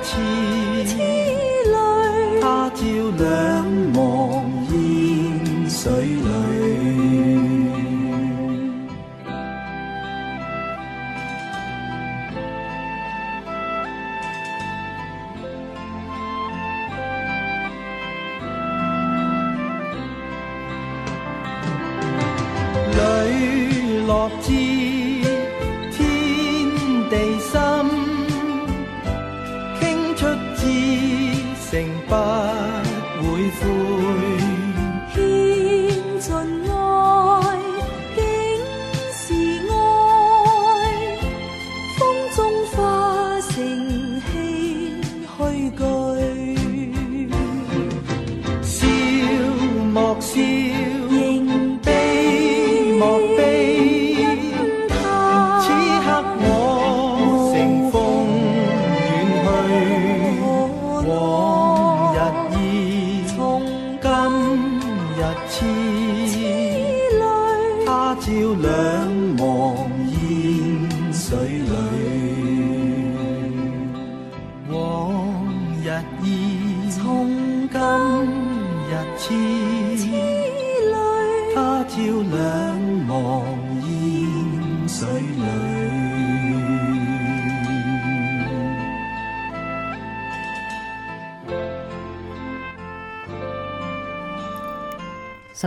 [0.00, 1.31] ส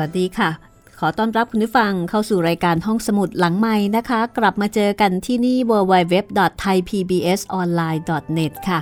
[0.06, 0.52] วัสดีค่ะ
[1.00, 8.80] ขอต้อนรับคุณผู้ฟังเข้าสู่รายการห้องสมุดหลังใหม่นะคะ กลับมาเจอกันที่นี่ www.thaipbsonline.net ค่ะ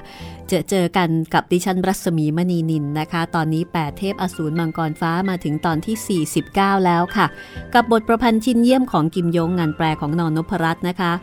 [0.48, 7.26] เจอเจอกันกับดิฉันรัศมีมณีนิลนะคะ ตอนนี้ 8 เทพอสูรมังกรฟ้ามาถึงตอนที่ 49 แล้วค่ะ
[7.74, 11.14] กับบทประพันธ์ชิ้นเยี่ยมของกิมยงงานแปลของนอนนพรัตน์นะคะ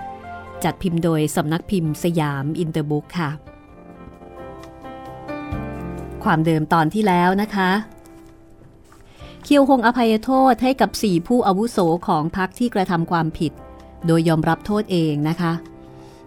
[0.65, 3.31] จัดพิมพ์โดยสำนักพิมพ์สยามอินเตอร์บุ๊กค่ะ
[6.25, 7.71] ความเดิมตอนที่แล้วนะคะ
[9.45, 13.53] เคียวหงอภัยโทษให้กับสี่ผู้อาวุโสของพรรคที่กระทำความผิด
[14.07, 15.53] โดยยอมรับโทษเองนะคะ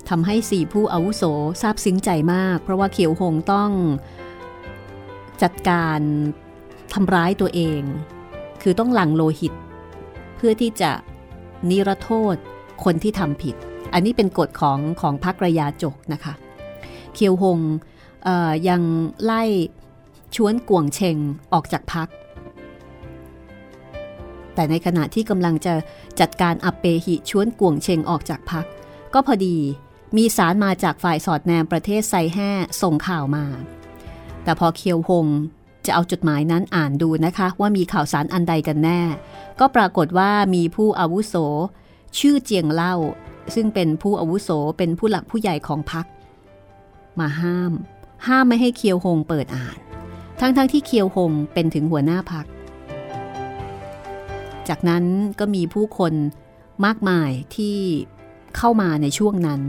[0.09, 1.23] ทำให้สี่ผู้อาวุโส
[1.61, 3.71] ซาบซึ้งใจมาก เพราะว่าเขียวหงต้อง
[5.41, 5.99] จัดการ
[6.93, 7.81] ทำร้ายตัวเอง
[8.61, 9.53] คือต้องหลั่งโลหิต
[10.35, 10.91] เพื่อที่จะ
[11.69, 12.35] นิรโทษ
[12.83, 13.55] คนที่ทำผิด
[13.93, 16.33] อันนี้เป็นกฎของของพรรคระยาจกนะคะ
[17.13, 17.59] เคียวหง
[18.69, 18.81] ยัง
[19.23, 19.43] ไล่
[20.35, 21.17] ชวนกวงเชง
[21.53, 22.07] ออกจากพัก
[24.55, 25.73] แต่ในขณะที่กำลังจะ
[26.19, 28.65] จัดการอัปเปหิชวนกวงเชงออกจากพัก
[29.13, 29.57] ก็พอดี
[30.17, 32.51] มีสารมาจากฝ่ายสอดแนมประเทศไซแห่
[32.81, 33.45] ส่งข่าวมา
[34.43, 35.27] แต่พอเคียวหง
[35.85, 39.01] จะเอาจดหมายนั้นอ่านดูนะคะว่ามีข่าวสารอันใดกันแน่
[39.59, 41.35] ก็ปรากฏว่ามีผู้อาวุโส
[42.19, 42.95] ชื่อเจียงเล่า
[43.55, 46.05] ซึ่งเป็นผู้อาวุโสเป็นผู้หลักผู้ใหญ่ของพัก
[47.19, 47.71] มาห้าม
[48.27, 49.77] ห้ามไม่ให้เคียวหงเปิดอ่าน
[50.39, 52.45] ทั้งๆทที่เคียวหงเป็นถึงหัวหน้าพัก
[54.69, 55.03] จากนั้น
[55.39, 56.13] ก็มีผู้คน
[56.85, 57.77] มากมายที่
[58.57, 59.61] เข้ามาในช่วงนั้น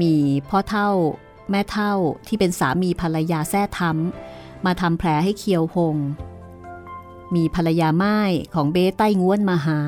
[0.00, 0.14] มี
[0.48, 0.90] พ่อเท่า
[1.50, 1.92] แม่เท่า
[2.28, 5.96] ที่เป็นสามีภรรยาแท้ทำมาทำแผลให้เคียวหง
[7.34, 8.18] มีภรรยาไม้
[8.54, 9.80] ของเบ้ใต้ง้วนมาหา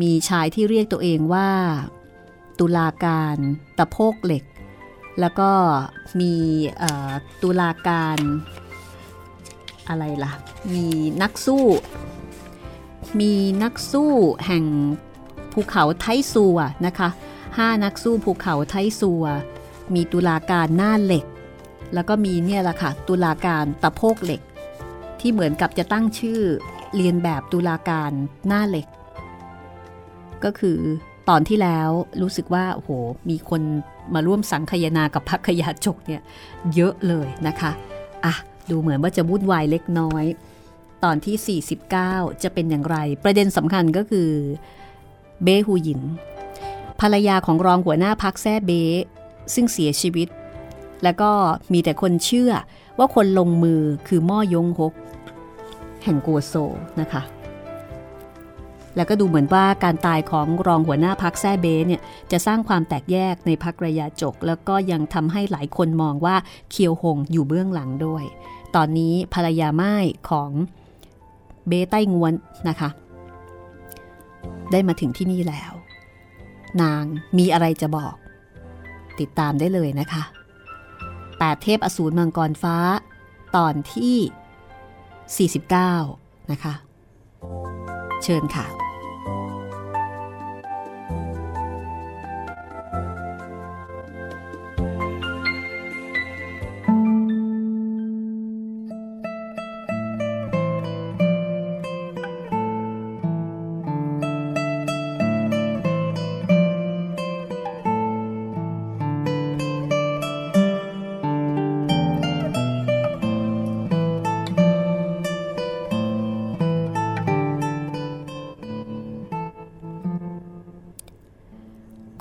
[0.00, 1.50] มีชายที่เรียกตัวเองว่า
[2.58, 3.36] ตุลาการ
[3.78, 4.44] ตะโพกเหล็ก
[5.20, 5.50] แล้วก็
[6.20, 6.34] มี
[7.42, 8.18] ตุลาการ
[9.92, 10.32] อะไรล่ะ
[10.74, 10.86] มี
[11.22, 11.64] นักสู้
[13.20, 14.12] มีนักสู้
[14.46, 14.64] แห่ง
[15.52, 17.08] ภูเขาไทซัวนะคะ
[17.58, 19.24] ห้านักสู้ภูเขาไทซัว
[19.94, 21.24] มีตุลาการหน้าเหล็ก
[21.94, 24.40] แล้วก็มีเนี่ยแหละค่ะ ตุลาการตะโพกเหล็ก
[25.20, 26.40] ที่เหมือนกับจะตั้งชื่อ
[26.96, 28.10] เรียนแบบตุลาการ
[28.48, 28.86] หน้าเหล็ก
[30.44, 30.78] ก็คือ
[31.28, 31.88] ตอนที่แล้ว
[32.22, 32.90] รู้สึกว่าโอ้โห
[33.30, 33.62] มีคน
[34.14, 36.22] มาร่วมสังคยนากับพักขยาจกเนี่ย
[36.74, 37.70] เยอะเลยนะคะ
[38.24, 38.34] อะ
[38.72, 40.24] ดูเหมือนว่าจะวุ่นวายเล็กน้อย
[41.04, 41.60] ตอนที่
[41.94, 44.30] 49 จะเป็นอย่างไร ประเด็นสำคัญก็คือ
[45.42, 46.00] เบฮูหยิน
[47.00, 48.70] ภรรยาของรองหัวหน้าพักแซ่เบ
[49.54, 50.28] ซึ่งเสียชีวิต
[51.02, 51.30] แล้วก็
[51.72, 52.52] มีแต่คนเชื่อ
[52.98, 54.92] ว่าคนลงมือคือม่อยงฮก
[56.04, 56.54] แห่งกัวโซ
[57.00, 57.22] นะคะ
[58.96, 66.36] แล้วก็ดูเหมือนว่าการตายของรองหัวหน้าพักแซ่เบเนี่ยจะสร้างความแตกแยกในพักระยะจก แล้วก็ยังทำให้หลายคนมองว่า
[66.70, 68.24] เคียวหงอยู่เบื้องหลังด้วย
[68.76, 69.94] ตอนนี้ภรรยาไม้
[70.30, 70.50] ของ
[71.68, 72.32] เบใต้งวน
[72.68, 72.90] นะคะ
[74.72, 75.72] ได้มาถึงที่นี่แล้ว
[76.82, 77.02] นาง
[77.38, 78.14] มีอะไรจะบอก
[79.20, 80.22] ติดตามได้เลยนะคะ
[81.38, 82.76] แปดเทพอสูรมังกรฟ้า
[83.56, 85.48] ตอนที่
[86.08, 86.74] 49 นะคะ
[88.22, 88.66] เชิญค่ะ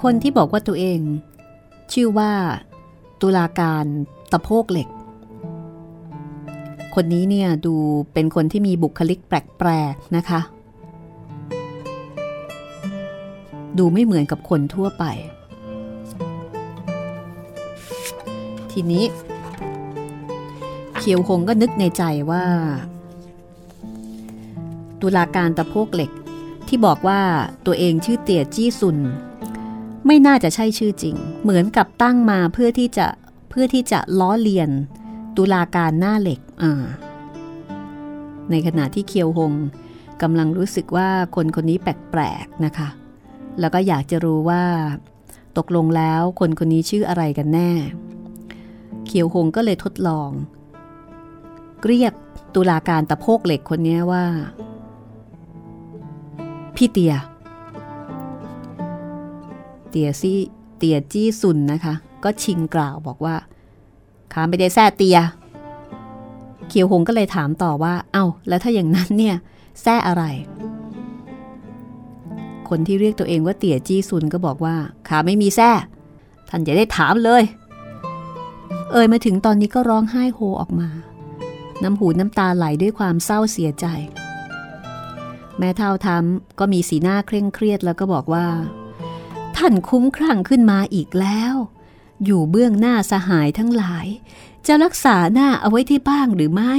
[0.02, 1.00] คนที่บอกว่าตัวเอง
[1.94, 2.32] ชื่อว่า
[3.22, 3.86] ตุลาการ
[4.32, 4.90] ตะโพกเหล็ก
[6.96, 7.76] คนนี้เนี่ยดู
[8.14, 10.42] เป็นคนที่มีบุคลิกแปลกๆนะคะ
[13.78, 15.04] ดูไม่เหมือนกับคนทั่วไป
[18.72, 19.04] ทีนี้
[20.98, 22.44] เคียวหงก็นึกในใจว่า
[25.02, 26.12] ตุลาการตะโพกเหล็ก
[26.68, 27.20] ที่บอกว่า
[27.66, 28.98] ตัวเองชื่อเตี่ยจี้ซุน
[30.06, 33.08] ไม่น่าจะใช่ชื่อจริง เหมือนกับตั้งมาเพื่อที่จะ
[33.50, 34.70] เพื่อที่จะล้อเลียน
[35.38, 36.84] ตุลาการหน้าเหล็กอ่า
[38.52, 39.54] ในขณะที่เคียวหง
[40.22, 42.90] กำลังรู้สึกว่าคนคนนี้แปลกๆนะคะ
[43.60, 44.64] แล้วก็อยากจะรู้ว่า
[45.58, 47.72] ตกลงแล้วคนคนนี้ชื่ออะไรกันแน่
[49.06, 50.30] เคียวหงก็เลยทดลอง
[51.86, 52.14] เรียก
[52.56, 54.26] ตุลาการตะโพกเหล็กคนนี้ว่า
[56.76, 57.16] พี่เตีย
[59.92, 60.40] เตียซี่
[60.78, 61.94] เตียจี้ซุนนะคะ
[62.24, 63.36] ก็ชิงกล่าวบอกว่า
[64.34, 65.18] ข้าไม่ได้แซ่เตีย
[66.68, 69.36] เคียวหงก็เลยถามต่อว่า เอา้า แล้วถ้าอย่างนั้นเนี่ย
[69.82, 70.24] แซ่อะไร
[72.70, 74.76] คนที่เรียกตัวเองว่าเตี่ยจี้ซุนก็บอกว่า
[75.08, 75.72] ข้าไม่มีแซ่
[76.50, 77.44] ท่านจะได้ถามเลย
[78.92, 80.90] เอ่ยมาถึงตอนนี้ก็ร้องไห้โฮออกมา
[81.84, 83.86] น้ำหูน้ำตาไหลด้วยความเศร้าเสียใจ
[85.58, 88.46] แม่เท่าทำก็มีสีหน้าเคร่งเครียดแล้วก็บอกว่า
[89.64, 91.54] ท่านคุ้มครั่งขึ้นมาอีกแล้ว
[92.26, 94.08] อยู่เบื้องหน้าสหายทั้งหลาย
[94.68, 96.76] จะรักษาหน้าเอาไว้ที่บ้างหรือไม่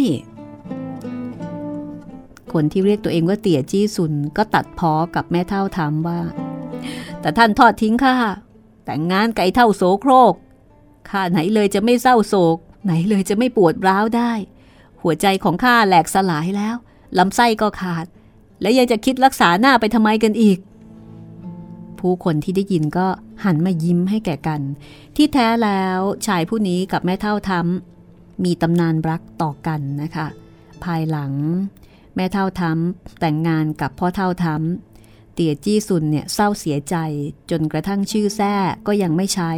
[2.53, 6.21] คนที่เรียกตัวเองว่าเตี่ยจี้ซุนก็ตัดพ้อกับแม่เท่าถามว่า
[7.21, 8.17] แต่ท่านทอดทิ้งข้า
[8.85, 10.35] แต่งงานไก่เท่าโสโครก
[11.11, 14.33] ข้าไหนเลยจะไม่เศร้าโศก ไหนเลยจะไม่ปวดร้าวได้
[15.03, 16.77] หัวใจของข้าแหลกสลายแล้ว
[17.19, 18.07] ลำไส้ก็ขาด
[18.61, 20.59] และยังจะคิดรักษาหน้าไปทำไมกันอีก
[22.03, 23.07] ผู้คนที่ได้ยินก็
[23.45, 24.61] หันมายิ้มให้แก่กัน
[25.17, 30.27] ที่แท้แล้วชายผู้นี้กับแม่เท่าทำมีตำนานรักต่อกันนะคะ
[30.85, 31.33] ภายหลัง
[32.17, 36.97] แม่เท่าทำแต่งงานกับพ่อเท่าทำเตี่ยจี้ซุนเนี่ยเศร้าเสียใจ
[37.51, 38.55] จนกระทั่งชื่อแท้
[38.87, 39.53] ก็ยังไม่ใช้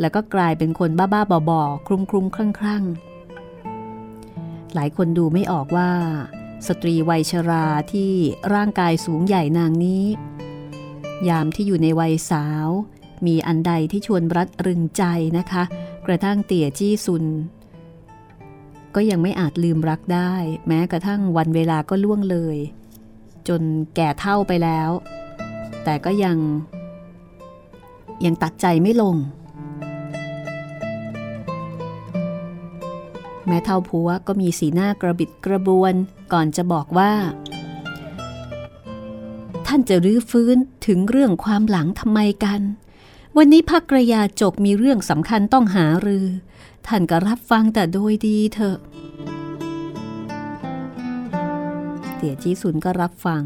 [0.00, 2.84] แล้วก็กลายเป็นคนบ้าๆบอๆคลุ้มคลุ้มคลั่งคลั่ง
[4.74, 5.90] หลายคนดูไม่ออกว่า
[6.66, 8.12] สตรีวัยชราที่
[8.54, 10.04] ร่างกายสูงใหญ่นางนี้
[11.28, 12.68] ยามที่อยู่ในวัยสาว
[13.26, 15.04] มีอันใดที่ชวนรัดรึงใจ
[15.38, 15.62] นะคะ
[16.06, 17.24] กระทั่งเตี่ยจี้ซุน
[18.94, 20.32] ก็ยังไม่อาจลืมรักได้
[20.66, 22.56] แม้กระทั่งวันเวลาก็ล่วงเลย
[23.48, 23.62] จน
[23.96, 24.90] แก่เท่าไปแล้ว
[25.84, 26.38] แต่ก็ยัง
[28.24, 29.16] ยังตัดใจไม่ลง
[33.46, 35.94] แม่เท่าพัวก็มีสีหน้ากระบิดกระบวน
[36.32, 37.12] ก่อนจะบอกว่า
[39.74, 42.60] ท่านจะรื้อฟื้นถึงเรื่องความหลังทำไมกัน
[43.36, 46.26] วันนี้พักกระยาจกมีเรื่องสำคัญต้องหารือ
[46.86, 48.78] ท่านก็รับฟังแต่โดยดีเถอะ
[52.16, 53.42] เตี่ยจีสุนก็รับฟัง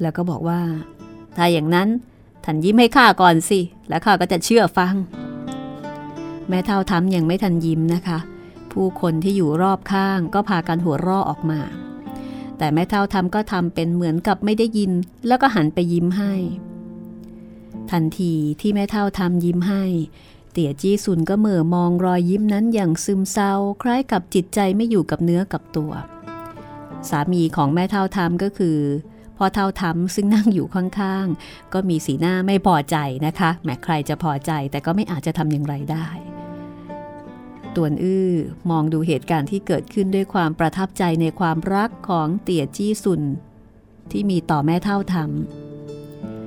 [0.00, 0.62] แล้วก็บอกว่า
[1.36, 1.88] ถ้าอย่างนั้น
[2.44, 4.94] ท่านยิ้มให้ข้าก่อนสิ แล้วข้าก็จะเชื่อฟัง
[6.48, 8.18] แม่เท่าทำยังไม่ทันยิ้มนะคะ
[8.72, 11.60] ผู้คนที่อยู่รอบข้างก็พากันหัวเราะออกมา
[12.60, 14.92] แต่แม่เท่าทำก็ทำเป็นเหมือนกับไม่ได้ยิน
[15.26, 16.34] แล้วก็หันไปยิ้มให้
[17.90, 19.84] ทันทีที่แม่เท่าทำยิ้มให้
[20.52, 23.52] เตี่ยจี้ซุนก็เหม่อมองรอยยิ้มนั้นอย่างซึมเศร้า
[23.82, 25.92] คล้ายกับจิตใจไม่อยู่กับเนื้อกับตัว
[27.08, 28.78] สามีของแม่เท่าทำก็คือ
[29.36, 36.08] พ่อเท่าทำซึ่งนั่งอยู่ข้างๆ ก็มีสีหน้าไม่พอใจนะคะ แม้ใครจะพอใจแต่ก็ไม่อาจจะทำอย่างไรได้
[37.76, 38.30] ตวนอื้อ
[38.70, 43.22] มองดูเหตุการณ์ที่เกิดขึ้นด้วยความประทับใจในความรักของเตี่ยจี้ซุน
[44.10, 45.14] ที่มีต่อแม่เท่าท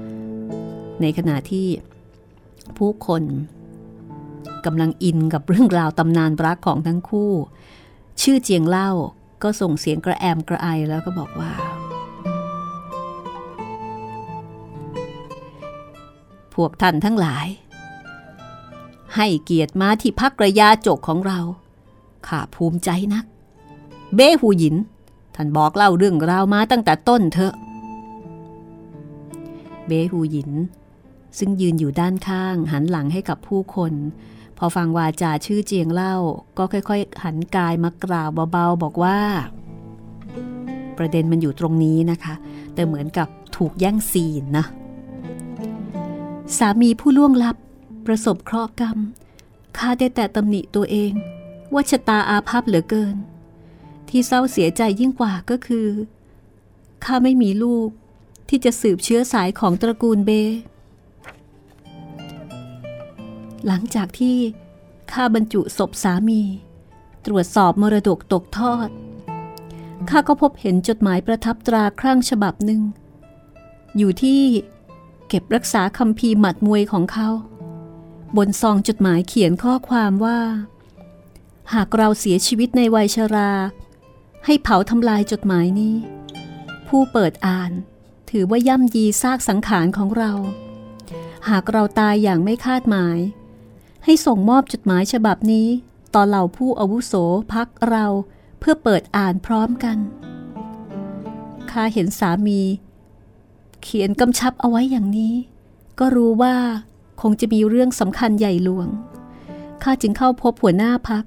[0.03, 1.67] ำในขณะที่
[2.77, 3.23] ผู้คน
[4.65, 7.31] กำลังอินกับเรื่องราวตำนานรักของทั้งคู่
[8.21, 8.89] ชื่อเจียงเล่า
[9.43, 11.51] ก็ส่งเสียงกระแอมกระไอแล้วก็บอกว่า
[16.55, 17.47] พวกท่านทั้งหลาย
[19.15, 21.39] ให้เกียรติมาที่พักระยาจกของเรา
[22.27, 23.25] ข้าภูมิใจนัก
[24.15, 24.75] เบ้หูหยิน
[25.35, 27.53] ท่านบอกเล่าเรื่องราวมาตั้งแต่ต้นเถอะ
[29.87, 30.51] เบ้หูหยิน
[31.37, 33.93] ซึ่งยืนอยู่ด้านข้างหันหลังให้กับผู้คน
[34.57, 36.15] พอฟังวาจาชื่อเจียงเล่า
[36.57, 39.19] ก็ค่อยๆ หันกายมากล่าวเบาๆบอกว่า
[40.97, 42.33] ประเด็นมันอยู่ตรงนี้นะคะ
[42.73, 44.65] แต่เหมือนกับถูกแย่งซีนนะ
[46.57, 47.55] สามีผู้ล่วงลับ
[48.07, 48.97] ประสบเคราะห์กรรม
[49.77, 51.13] ข้าได้แต่ตำหนิตัวเอง
[51.73, 53.15] ว่าชะตาอาภัพเหลือเกิน
[54.09, 55.87] ที่เศร้าเสียใจยิ่งกว่าก็คือ
[57.03, 57.89] ข้าไม่มีลูก
[58.49, 60.31] ที่จะสืบเชื้อสายของตระกูลเบ
[63.67, 64.37] หลังจากที่
[65.11, 66.41] ข้าบรรจุศพสามี
[67.25, 68.89] ตรวจสอบมรดกตกทอด
[70.09, 72.81] ข้าก็พบเห็นจดหมายประทับตราครั่งฉบับหนึ่ง
[73.97, 74.41] อยู่ที่
[75.27, 77.29] เก็บรักษาคำพีหมัดมวยของเขา
[78.37, 80.39] บนซองจดหมายเขียนข้อความว่า
[81.73, 83.51] หากเราเสียชีวิตในวัยชรา
[84.45, 85.95] ให้เผาทำลายจดหมายนี้
[86.87, 87.71] ผู้เปิดอ่าน
[88.29, 90.31] ถือว่าย่ำยีซากสังขารของเรา
[91.49, 93.17] หากเราตายอย่างไม่คาดหมาย
[94.03, 95.67] ให้ส่งมอบจดหมายฉบับนี้
[96.15, 97.13] ต่อเหล่าผู้อาวุโส
[97.53, 98.05] พักเรา
[98.59, 99.97] เพื่อเปิดอ่านพร้อมกัน
[101.71, 102.61] ข้าเห็นสามี
[103.83, 105.33] เขียนกำชับเอาไว้อย่างนี้
[105.99, 106.55] ก็รู้ว่า
[107.23, 108.87] คงจะมีเรื่องสำคัญใหญ่หลวง
[109.83, 111.25] ข้าจึงเข้าพบหัวหน้าพัก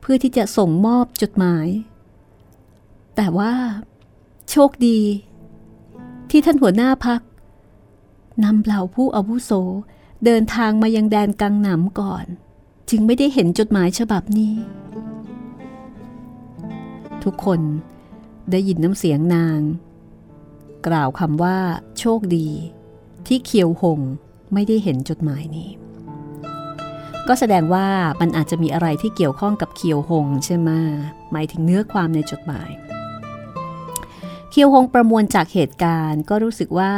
[0.00, 1.66] เพื่อที่จะส่งมอบจดหมาย
[3.16, 3.52] แต่ว่า
[4.50, 5.00] โชคดี
[6.30, 7.20] ที่ท่านหัวหน้าพัก
[8.44, 9.50] นำเหล่าผู้อาวุโส
[10.24, 12.24] เดินทางมายังแดนกังหนำก่อน
[12.90, 14.54] จึงไม่ได้เห็นจดหมายฉบับนี้
[17.24, 17.60] ทุกคน
[18.50, 19.60] ได้ยินน้ำเสียงนาง
[20.86, 21.58] กล่าวคำว่า
[21.98, 22.48] โชคดี
[23.26, 24.00] ที่เคียวหง
[24.52, 25.70] ไม่ได้เห็นจดหมายนี้
[27.28, 27.86] ก็แสดงว่า
[28.20, 30.70] มันอาจจะมีอะไรที่เกี่ยวข้องกับเคียวหงใช่ไหม
[31.32, 32.70] หมายถึงเนื้อความในจดหมาย
[34.50, 36.92] เคียวหงประมวลจากเหตุการณ์ ก็รู้สึกว่า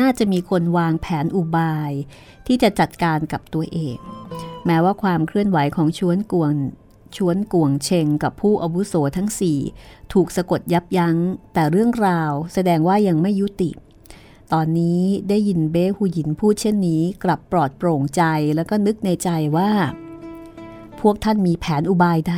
[0.00, 1.92] น่าจะมีคนวางแผนอุบาย
[2.46, 3.98] ที่จะจัดการกับตัวเอง
[4.66, 6.56] แม้ว่าความเคลื่อนไหวของชวนกวน
[7.16, 9.58] ชวนกวงเชงกับผู้อาวุโสทั้งสี่
[10.12, 11.16] ถูกสะกดยับยัง้ง
[11.54, 13.70] แต่เรื่องราวแสดงว่ายังไม่ยุติ
[14.52, 18.22] ตอนนี้ได้ยินเบ้หูหยินพูดเช่นนี้กลับปลอดโปร่งใจ
[18.56, 19.70] แล้วก็นึกในใจว่า
[21.00, 22.34] พวกท่านมีแผนอุบายใด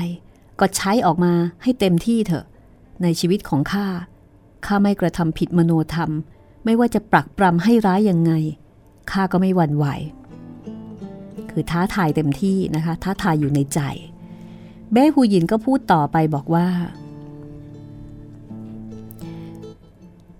[0.60, 1.32] ก็ใช้ออกมา
[1.62, 2.44] ให้เต็มที่เถอะ
[3.02, 3.86] ในชีวิตของข้า
[4.66, 6.10] ข้าไม่กระทำผิดมโนธรรม
[6.64, 8.32] ไม่ว่าจะปรักปรำให้ร้ายยังไง
[9.10, 9.86] ข้าก็ไม่หวั่นไหว
[11.50, 13.80] คือท้าทายเต็มที่นะคะ ท้าทายอยู่ในใจ
[14.92, 16.68] เบ้ฮูหยินก็พูดต่อไปบอกว่า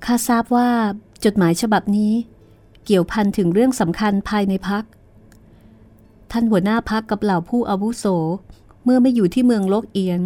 [0.05, 0.69] ข้าทราบว่า
[1.27, 2.13] จดหมายฉบับนี้
[2.85, 4.85] เกี่ยวพันถึงเรื่องสำคัญภายในพัก
[6.31, 8.05] ท่านหัวหน้าพักกับเหล่าผู้อาวุโส
[8.85, 10.21] เมื่อไม่อยู่ที่เมืองลกเอียง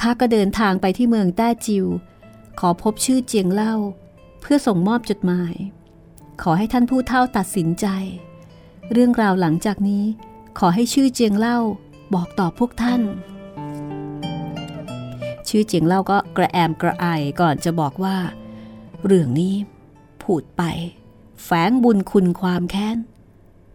[0.00, 1.86] ข้าก็เดินทางไปที่เมืองแต้จิว
[2.60, 3.74] ขอพบชื่อเจียงเล่า
[4.40, 5.54] เพื่อส่งมอบจดหมาย
[6.42, 7.86] ขอให้ท่านผู้เฒ่าตัดสินใจ
[8.92, 10.04] เรื่องราวหลังจากนี้
[10.58, 11.58] ขอให้ชื่อเจียงเล่า
[12.14, 13.02] บอกต่อพวกท่าน
[15.48, 17.06] ชื่อเจียงเล่าก็กระแอมกระไอ
[17.40, 18.16] ก่อนจะบอกว่า
[19.06, 19.54] เรื่องนี้
[20.34, 20.64] พูดไป
[21.44, 22.98] แฝงบุญคุณความแค้น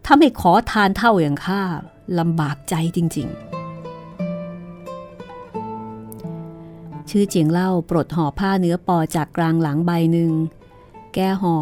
[0.04, 1.62] ถ้าไม่ขอทานเท่าอย่างข้า
[2.18, 3.36] ลำบากใจจริง ๆ
[7.10, 10.32] ชื่อเจียงเล่าปลดห่อผ้าเนื้อปอจากกลางหลังใบหนึ่ง
[11.14, 11.56] แก้ห่อ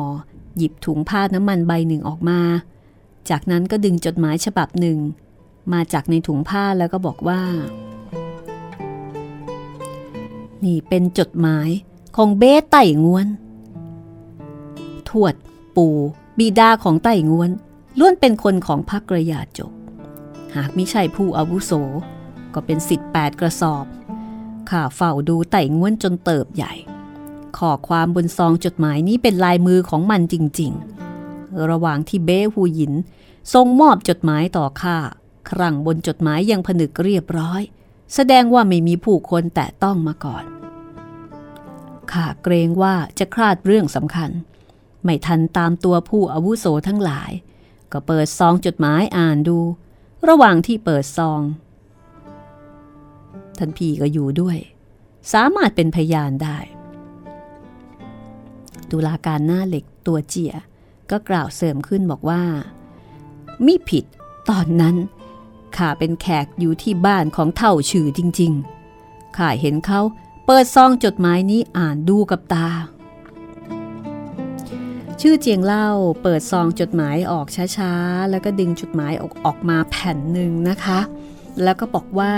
[0.57, 2.41] หยิบถุงผ้าน้ำมันใบหนึ่งออกมา
[3.31, 4.99] จากนั้นก็ดึงจดหมายฉบับหนึ่ง
[5.73, 7.41] มาจากในถุงผ้าแล้วก็บอกว่า
[10.65, 11.69] นี่เป็นจดหมาย
[12.17, 13.29] ของเบ้ไต่งวน
[15.23, 15.35] วด
[15.77, 15.97] ปู่
[16.39, 17.51] บิดาของไต่งวน
[17.99, 19.73] ล้วนเป็นคนของพรรคกระยาจก
[20.57, 21.73] หากม่ใช่ผู้อาวุโส
[22.55, 23.85] ก็เป็นสิทธิ์แปดกระสอบ
[24.71, 26.73] ข้าเฝ้าดูไต่งวนจนเติบใหญ่
[27.59, 30.73] ข้อความบนซองจดหมายนี้เป็นลายมือของมันจริง
[31.21, 32.93] ๆ ระหว่างที่เบ้ฮูหยิน
[33.53, 34.99] ทรงมอบจดหมายต่อข้า
[35.51, 37.63] ครั้งบนจดหมายยังผนึกเรียบร้อย
[38.15, 40.45] แสดงว่าไม่มีผู้คนแตะต้องมาก่อน
[42.13, 44.31] ข้าเกรงว่าจะคลาดเรื่องสำคัญ
[45.05, 47.31] ไม่ทันตามตัวผู้อาวุโสทั้งหลาย
[47.93, 49.59] ก็เปิดซองจดหมายอ่านดู
[50.29, 51.41] ระหว่างที่เปิดซอง
[53.59, 54.59] ท่านพี่ก็อยู่ด้วย
[55.33, 56.59] สามารถเป็นพยานได้
[58.91, 60.55] ตุลาการหน้าเหล็กตัวเจีย
[61.11, 62.43] ก็กล่าวเสริมขึ้นบอกว่า
[63.67, 64.05] มิผิด
[64.51, 64.97] ตอนนั้น
[65.77, 70.01] ข้าเป็นแขกอยู่ที่บ้านของเท่าชื่อจริงๆข้าเห็นเขา
[70.47, 72.69] เปิดซองจดหมายนี้อ่านดูกับตา
[75.21, 75.89] ชื่อเจียงเล่า
[76.23, 81.01] เปิดซองจดหมายออกช้าๆ แล้วก็ดึงจดหมายออกออกมาแผ่นหนึ่งนะคะ
[81.63, 82.35] แล้วก็บอกว่า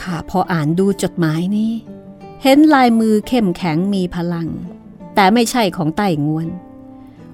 [0.00, 1.72] ข้าพออ่านดูจดหมายนี้
[2.42, 4.48] เห็นลายมือเข้มแข็งมีพลัง
[5.14, 6.48] แต่ไม่ใช่ของไต่งวน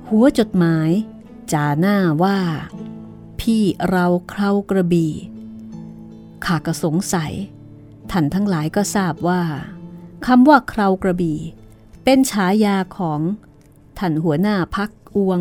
[0.09, 0.91] หัวจดหมาย
[1.53, 2.39] จาหน้าว่า
[3.41, 5.13] พี่เราเครากระบี่
[6.45, 7.33] ข้าก็สงสัย
[8.11, 9.43] ท่านทั้งหลายก็ทราบว่า
[10.27, 11.39] คำว่าเครากระบี่
[12.05, 13.21] เป็นฉายาของ
[13.99, 15.41] ท่านหัวหน้าพักอวง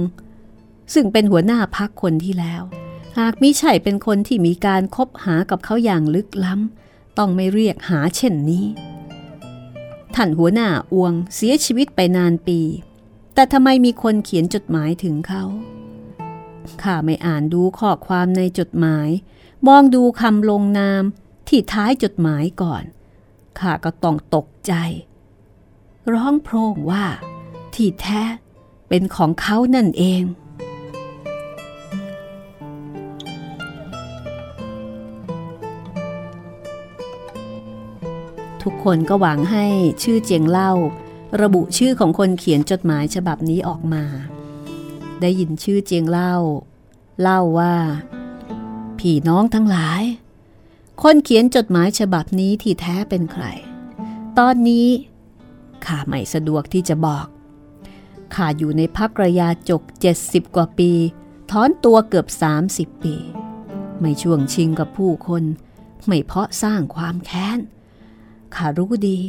[0.93, 2.63] ซึ่งเป็นหัวหน้าพักคนที่แล้ว
[3.17, 8.65] หากมิใช่เป็นคนที่มีการคบหากับเขาอย่างลึกล้ำต้องไม่เรียกหาเช่นนี้
[10.15, 12.59] ท่านหัวหน้าอวงเสียชีวิตไปนานปี
[13.33, 15.43] แต่ทำไมมีคนเขียนจดหมายถึงเขา
[16.81, 19.09] ข้าไม่อ่านดูข้อความในจดหมาย
[19.67, 21.03] มองดูคำลงนาม
[21.47, 22.83] ที่ท้ายจดหมายก่อน
[23.59, 24.73] ข้าก็ต้องตกใจ
[26.13, 27.05] ร้องโพร่งว่า
[27.73, 28.21] ที่แท้
[28.87, 30.23] เป็นของเขานั่นเอง
[38.63, 39.65] ทุกคนก็หวังให้
[40.03, 40.71] ชื่อเจียงเล่า
[41.41, 44.03] ระบุชื่อของคนเขียนจดหมายฉบับนี้ออกมา
[45.21, 46.35] ได้ยินชื่อเจียงเล่า
[47.21, 47.75] เล่าว่า
[48.99, 50.03] พี่น้องทั้งหลาย
[51.01, 53.45] คนเขียนจดหมายฉบับนี้ที่แท้เป็นใคร
[54.39, 54.87] ตอนนี้
[55.85, 57.27] ข้าไม่สะดวกที่จะบอก
[58.35, 59.81] ข้าอยู่ในพักระยาจก
[60.17, 60.91] 70 กว่าปี
[61.51, 62.27] ถอนตัวเกือบ
[62.65, 63.15] 30 ปี
[63.99, 65.43] ไม่ช่วงชิงกับผู้คน
[66.07, 67.59] ไม่เพาะสร้างความแค้น
[68.55, 69.19] ข้ารู้ดี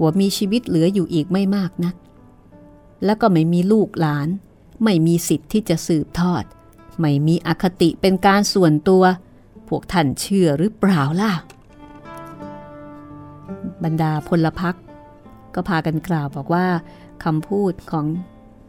[0.00, 1.94] ว่ามีชีวิตเหลืออยู่อีกไม่มากนัก
[3.04, 4.28] แล้วก็ไม่มีลูกหลาน
[4.84, 6.44] ไม่มีสิทธิ์ที่จะสืบทอด
[7.00, 9.04] ไม่มีอคติเป็นการส่วนตัว
[9.68, 11.32] พวกท่านเชื่อหรือเปล่าล่ะ
[13.82, 14.76] บรรดาพลพัก
[15.56, 16.66] ก็พากันกล่าวบอกว่า
[17.24, 18.06] คำพูดของ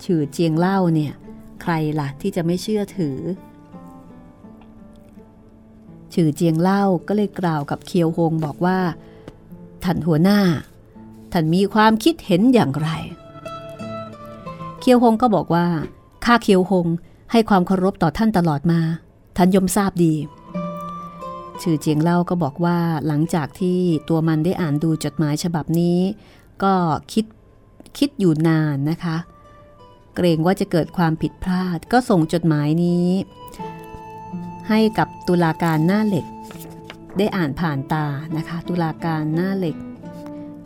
[0.04, 1.13] ฉือเจียงเล่าเนี่ย
[1.62, 3.17] ใครล่ะที่จะไม่เชื่อถือ
[6.13, 8.80] ฉือเจียงเล่าก็เลยกล่าวกับเคียวฮงบอกว่า
[9.84, 10.39] ท่านหัวหน้า
[11.32, 12.89] ท่านมีความคิดเห็นอย่างไร
[14.80, 15.67] เคียวฮงก็บอกว่า
[16.26, 16.88] ข้าเคียวฮง
[17.32, 18.80] ให้ความเคารพต่อท่านตลอดมา
[19.38, 20.13] ท่านยมทราบดี
[21.62, 26.00] ชื่อเจียงเล่าก็บอกว่าหลังจากที่ตัวมันได้อ่านดูจดหมายฉบับนี้
[26.63, 26.73] ก็
[27.13, 27.25] คิด
[27.97, 29.17] คิดอยู่นานนะคะ
[30.15, 33.09] เกรงว่าจะเกิดความผิดพลาด ก็ส่งจดหมายนี้
[34.69, 36.25] ให้กับตุลาการหน้าเหล็ก
[37.17, 38.05] ได้อ่านผ่านตา
[38.37, 39.75] นะคะ ตุลาการหน้าเหล็ก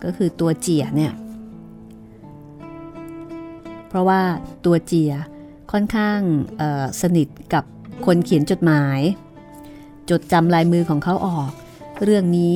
[0.03, 1.13] ก็คือตัวเจียเนี่ย
[3.87, 4.21] เพราะว่า
[4.65, 5.13] ตัวเจีย
[5.71, 6.19] ค่อนข้าง
[7.01, 7.63] สนิทกับ
[8.05, 8.99] คนเขียนจดหมาย
[10.09, 11.51] จดจำลายมือของเขาออก
[12.03, 12.55] เรื่องนี้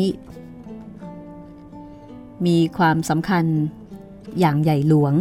[2.46, 3.46] มีความสำคัญ
[4.40, 5.14] อย่างใหญ่หลวง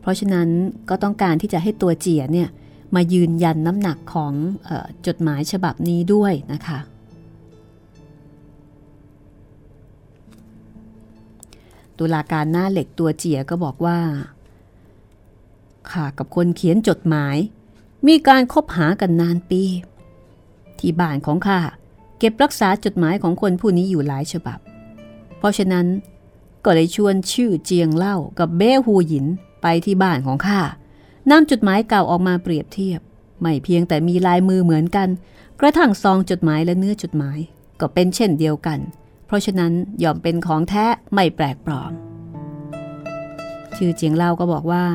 [0.00, 0.48] เพราะฉะนั้น
[0.88, 2.48] ก็ต้องการที่จะให้ตัวเจียเนี่ย
[2.94, 4.32] มายืนยันน้ำหนักของ
[4.68, 6.78] ออจดหมายฉบับนี้ด้วยนะคะ
[11.98, 13.98] ตุลาการหน้าเหล็กตัวเจียก็บอกว่า
[15.90, 17.36] ข้ากับคนเขียนจดหมาย
[18.06, 19.62] มีการคบหากันนานปี
[20.78, 21.60] ที่บ้านของข้า
[22.18, 24.58] เก็บรักษาจดหมายของคนผู้นี้อยู่หลายฉบับ
[25.38, 25.86] เพราะฉะนั้น
[26.64, 29.26] ก็เลยชวนชื่อเจียงเล่ากับเบ้ฮูหยิน
[29.62, 30.60] ไปที่บ้านของข้า
[31.30, 33.00] นำจดหมายเก่าออกมาเปรียบเทียบ
[33.40, 35.08] ไม่เพียงแต่มีลายมือเหมือนกัน
[35.60, 37.38] กระทั่งซองจดหมายและเนื้อจดหมาย
[37.80, 38.78] ก็เป็นเช่นเดียวกัน
[39.26, 41.92] เพราะฉะนั้นยอมเป็นของแท้ไม่แปลกปลอม
[43.76, 44.86] ชื่อเจียงเล่าก็บอกว่า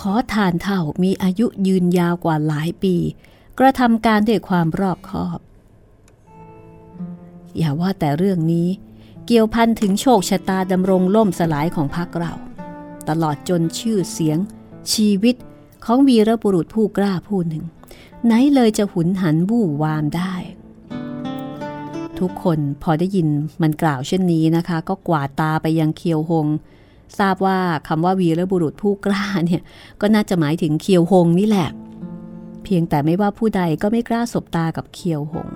[0.00, 2.94] ขอทานเท่ามีอายุยืนยาวกว่าหลายปี
[3.58, 5.38] กระทำการด้วยความรอบคอบ
[7.58, 8.68] อย่าว่าแต่เรื่องนี้
[9.26, 12.32] เกี่ยวพันถึงโชคชะตาดำรงล่มสลายของพรรคเรา
[13.08, 14.38] ตลอดจนชื่อเสียง
[14.92, 15.36] ชีวิต
[15.84, 17.64] ของวีรบุรุษผู้กล้าผู้หนึ่ง
[18.24, 20.34] ไหนเลยจะหุนหันวู่วามได้
[22.18, 23.28] ทุกคนพอได้ยิน
[23.62, 26.46] มันกล่าวเช่นนี้นะคะ ก็กวาดตาไปยังเคียวหง
[27.18, 27.58] ทราบว่า
[27.88, 29.62] คำว่าวีรบุรุษผู้กล้าเนี่ย
[30.00, 31.68] ก็น่าจะหมายถึงเคียวหงนี่แหละ
[32.64, 35.48] เพียงแต่ไม่ว่าผู้ใดก็ไม่กล้าสบตากับเคียวหง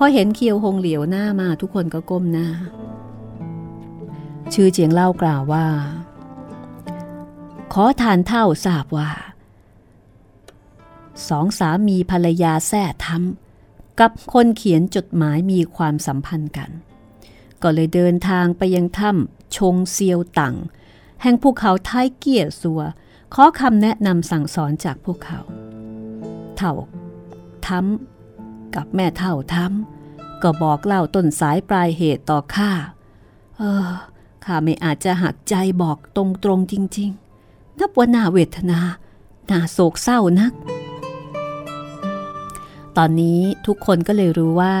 [0.00, 2.48] พอเห็นเคียวหงเหลียวหน้ามาทุกคนก็ก้มหน้า
[4.52, 5.66] ชื่อเจียงเล่ากล่าวว่า
[7.72, 9.10] ขอทานเท่าทราบว่า
[11.28, 16.70] สองสามีภรรยาแท้ทำกับคนเขียนจดหมายมีความสัมพันธ์กัน
[17.62, 20.56] ก็เลยเดินทางไปยังถ้ำชงเซียวตัง
[21.22, 22.82] แห่งภูเขาท้ายเกียสัว
[23.34, 25.40] ขอคำแนะนำสั่งสอนจากพวกเขา
[26.56, 26.72] เท่า
[27.66, 28.17] ทำ
[28.76, 32.70] กับแม่เท่าทำก็บอกเล่าต้นสายปลายเหตุต่อข้า
[33.56, 33.88] เออ
[34.44, 38.80] ข้าไม่อาจจะหักใจบอกตรงๆจริงๆ นับว่าน่าเวทนา
[39.50, 40.52] น่าโศกเศร้านัก
[42.96, 44.76] ตอนนี้ทุกคนก็เลยรู้ว่า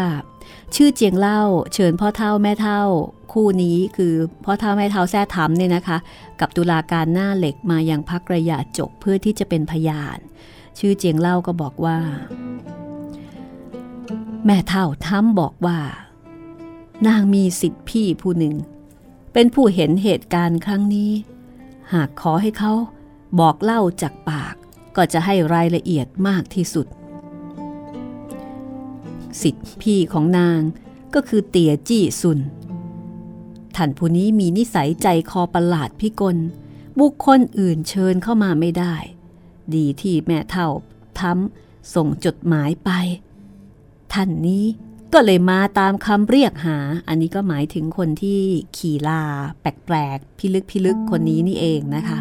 [0.74, 1.40] ชื่อเจียงเล่า
[1.74, 2.82] เชิญพ่อเท่าแม่เท่า
[3.32, 5.98] คู่นี้คือพ่อเท่าแม่เท่าแท้ทำเนี่ยนะคะ
[6.40, 10.18] กับตุลาการหน้าเหล็กมาอยังพักระยะจกเพื่อที่จะเป็นพยาน
[10.78, 11.98] ชื่อเจียงเล่าก็บอกว่า
[14.44, 15.80] แม่เท่าท้ำบอกว่า
[17.06, 18.54] นางมีสิทธิพี่ผู้หนึ่ง
[19.32, 21.12] เป็นผู้เห็นเหตุการณ์ครั้งนี้
[21.92, 22.72] หากขอให้เขา
[23.40, 24.54] บอกเล่าจากปาก
[24.96, 26.86] ก็จะให้รายละเอียดมากที่สุด
[29.42, 30.60] สิทธิพี่ของนาง
[31.14, 32.38] ก็คือเตียจี้ซุน
[33.76, 36.36] ท่านผู้นี้มีนิสัยใจคอประหลาดพิกล
[36.98, 38.94] บุคคลอื่นเชิญเข้ามาไม่ได้
[39.74, 40.68] ดีที่แม่เท่า
[41.20, 42.90] ทำส่งจดหมายไป
[44.20, 44.64] ท่านนี้
[45.14, 46.78] ก็เลยมาตามคำเรียกหา
[47.08, 48.40] อันนี้ก็หมายถึงคนที่
[48.76, 49.22] ขี่ลา
[49.60, 52.18] แปลกๆ พิลึกพิลึกคนนี้นี่เองนะคะ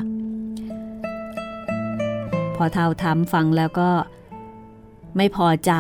[2.56, 3.90] พอเท่าทำฟังแล้วก็
[5.18, 5.72] ไม่พอใจ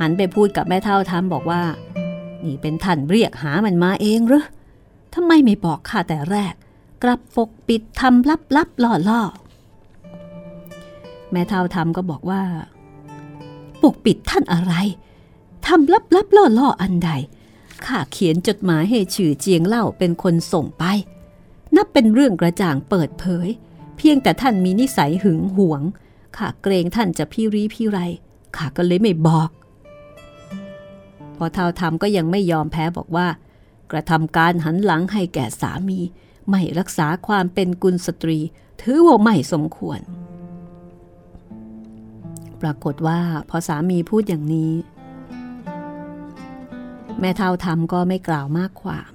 [0.00, 1.62] หันไปพูดกับแม่เท่าทำบอกว่า
[2.44, 4.44] นี่เป็นท่านเรียกหามันมาเองหรือ
[5.14, 6.54] ทำไมไม่บอกข้าแต่แรก
[7.02, 9.22] กลับปกปิดทำลับลับล่อล่อ
[11.32, 12.42] แม่เท่าทำก็บอกว่า
[13.82, 14.74] ปกปิดท่านอะไร
[15.66, 17.10] ทำลับลับล่อล่ออันใด
[17.86, 20.84] ข้าเขียนจดหมายให้ชื่อเจียงเล่าเป็นคนส่งไป
[21.76, 23.48] นับเป็นเรื่องกระจ่างเปิดเผย
[23.96, 25.82] เพียงแต่ท่านมีนิสัยหึงหวง
[26.36, 27.98] ข้าเกรงท่านจะพี่รีพี่ไร
[28.56, 29.50] ข้าก็เลยไม่บอก
[31.36, 33.28] พอเท่าทำก็ยังไม่ยอมแพ้บอกว่า
[33.90, 35.98] กระทำการหันหลังให้แก่สามี
[36.48, 38.38] ไม่รักษาความเป็นกุลสตรี
[38.80, 40.00] ถือว่าไม่สมควร
[42.60, 44.72] ปรากฏว่าพอสามีพูดอย่างนี้
[47.20, 49.10] แม่เท่าทำก็ไม่กล่าวมากความ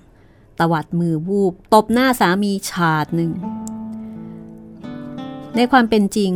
[0.59, 3.31] ตวัดมือวูบตบหน้าสามีฉาดหนึ่ง
[5.55, 6.33] ในความเป็นจริง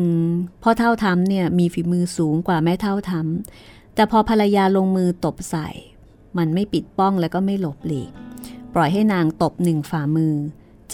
[0.64, 5.70] พ่อเท่าทำเนี่ยมีฝีมือสูงกว่าแม่เท่าทำแต่พอภรรยาลงมือตบใส่
[6.38, 8.12] มันไม่ปิดป้องแล้วก็ไม่หลบหลีก
[8.74, 10.36] ปล่อยให้นางตบหนึ่งฝ่ามือ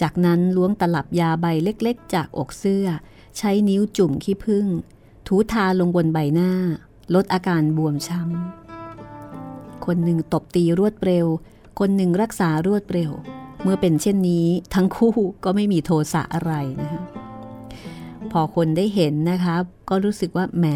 [0.00, 2.86] จากนั้นล้วงตลับยาใบเล็กๆ จากอกเสื้อ
[3.38, 4.66] ใช้นิ้วจุ่มขี้ผึ้ง
[5.26, 6.52] ถูทาลงบนใบหน้า
[7.14, 8.69] ลดอาการบวมช้ำ
[9.86, 11.26] คนหนึ่งตบตีรวดเร็ว
[11.78, 13.10] คนหนึ่งรักษารวดเร็ว
[13.62, 15.14] เมื่อเป็นเช่นนี้ทั้งคู่
[15.44, 17.02] ก็ไม่มีโทสะอะไรนะคะ
[18.32, 19.54] พอคนได้เห็นนะคะ
[19.90, 20.66] ก็รู้สึกว่าแหม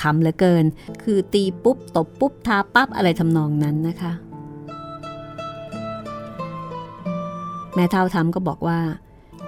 [0.00, 0.64] คำเหลือเกิน
[1.02, 4.12] คือตีปุ๊บ ตบปุ๊บ ทาปั๊บ อะไรทำนองนั้นนะคะ
[7.74, 8.80] แม่เท่าทำก็บอกว่า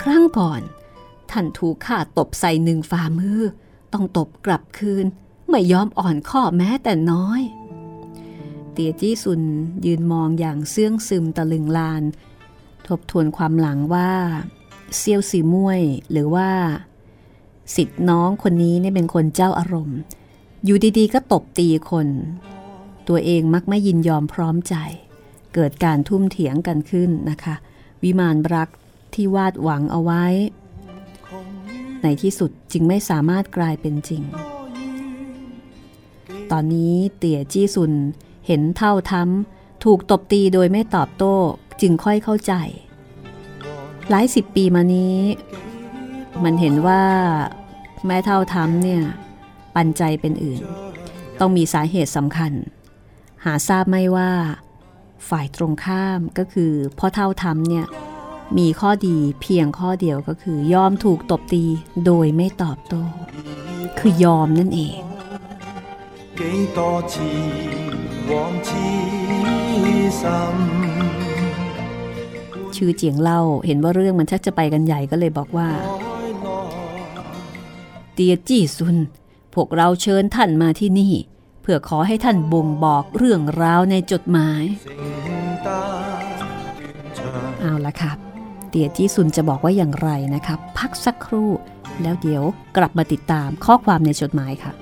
[0.02, 0.60] ครั้งก่อน
[1.30, 3.40] ท่านถูกข้าตบใส่หนึ่งฝ่ามือ
[3.92, 5.06] ต้องตบกลับคืน
[5.48, 7.42] ไม่ยอมอ่อนข้อแม้แต่น้อย
[8.78, 9.42] เตียจี้ซุน
[9.86, 12.02] ยืนมองอย่างเสื่องซึมตะลึงลาน
[12.86, 14.10] ทบทวนความหลังว่า
[14.96, 16.50] เซียวสีม่วยหรือว่า
[17.74, 19.98] สิทธิ์น้องคนนี้เนี่ยเป็นคนเจ้าอารมณ์
[20.64, 22.08] อยู่ดีๆ ก็ตบตีคน
[23.08, 24.74] ตัวเองมักไม่ยินยอมพร้อมใจ
[25.54, 27.54] เกิดการทุ่มเถียงกันขึ้นนะคะ
[28.02, 28.68] วิมานรัก
[29.14, 30.24] ที่วาดหวังเอาไว้
[32.02, 34.22] ในที่สุดจึงไม่สามารถกลายเป็นจริง
[36.50, 37.92] ตอนนี้เตี่ยจี้ซุน
[38.46, 41.36] เห็นเท่าท้ำถูกตบตีโดยไม่ตอบโต้
[41.80, 42.52] จึงค่อยเข้าใจ
[44.10, 45.18] หลายสิบปีมานี้
[46.44, 47.02] มันเห็นว่า
[48.06, 49.02] แม่เท่าทำเนี่ย
[49.74, 50.60] ปันใจเป็นอื่น
[51.40, 52.52] ต้องมีสาเหตุสำคัญ
[53.44, 54.30] หาทราบไม่ว่า
[55.28, 57.86] ฝ่ายตรงข้ามก็คือพ่อเท่าทำเนี่ย
[58.58, 61.64] มีข้อดีเพียงข้อเดียวก็คือยอมถูกตบตี
[62.06, 63.02] โดยไม่ตอบโต้
[63.98, 64.96] คือยอมนั่นเอง
[72.76, 75.68] ชื่อเจียงเล่าเห็นว่าเรื่องมันชักจะไปกันใหญ่ก็เลยบอกว่า
[78.14, 78.96] เตียจี้ซุน
[79.54, 81.12] พวกเราเชิญท่านมาที่นี่
[81.62, 84.62] เพื่อขอให้ท่านบ่งบอกเรื่องราวในจดหมาย
[87.60, 88.16] เอาละครับ
[88.68, 91.50] เตียจี้ซุนจะบอกว่าอย่างไรนะครับ พักสักครู่
[92.02, 92.42] แล้วเดี๋ยว
[92.76, 94.72] กลับมาติดตามข้อความในจดหมายค่ะ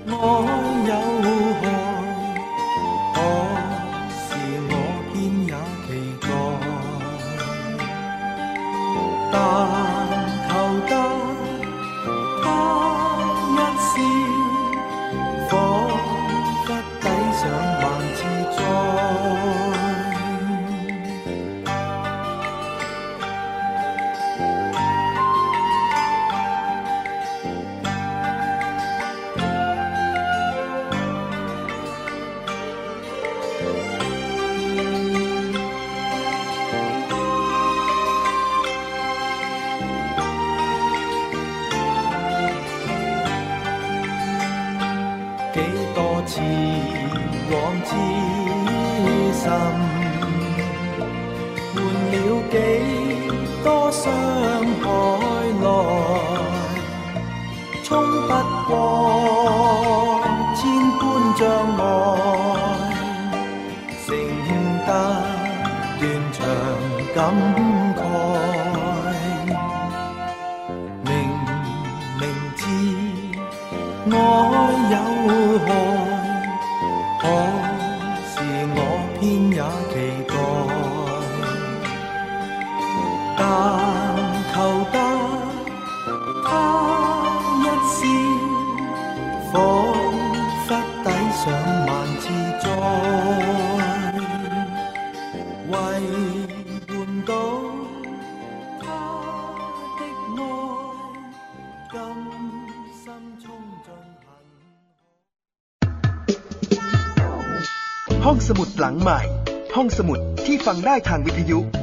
[110.67, 111.83] ฟังได้ทางวิทยุกั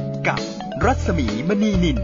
[0.86, 1.98] รัศมีมณีนิน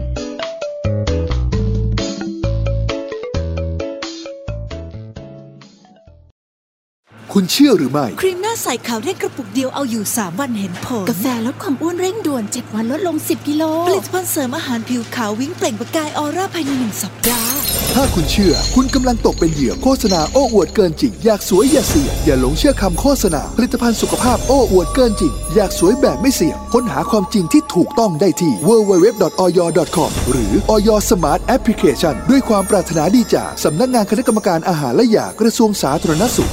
[7.33, 17.55] คุณเชื่อหรือไม่ ครีมหน้าใสขาวเร่งกระปุกเดียวเอาอยู่ 3 วันเห็นผล กาแฟลดความอ้วนเร่งด่วน 7 วันลดลง 10 กิโล ผลิตภัณฑ์เสริมอาหารผิวขาววิ่งเปล่งประกายออร่าภายในหนึ่งสัปดาห์
[18.01, 36.51] ถ้าคุณเชื่อ คุณกำลังตกเป็นเหยื่อโฆษณาโอ้อวดเกินจริง อยากสวยอย่าเสี่ยง อย่าหลงเชื่อคำโฆษณา ผลิตภัณฑ์สุขภาพโอ้อวดเกินจริง อยากสวยแบบไม่เสี่ยง ค้นหาความจริงที่ถูกต้องได้ที่ www.oyor.com หรือ oyor Smart Application ด้วยความปรารถนาดีจากสำนักงานคณะกรรมการอาหารและยากระทรวงสาธารณสุข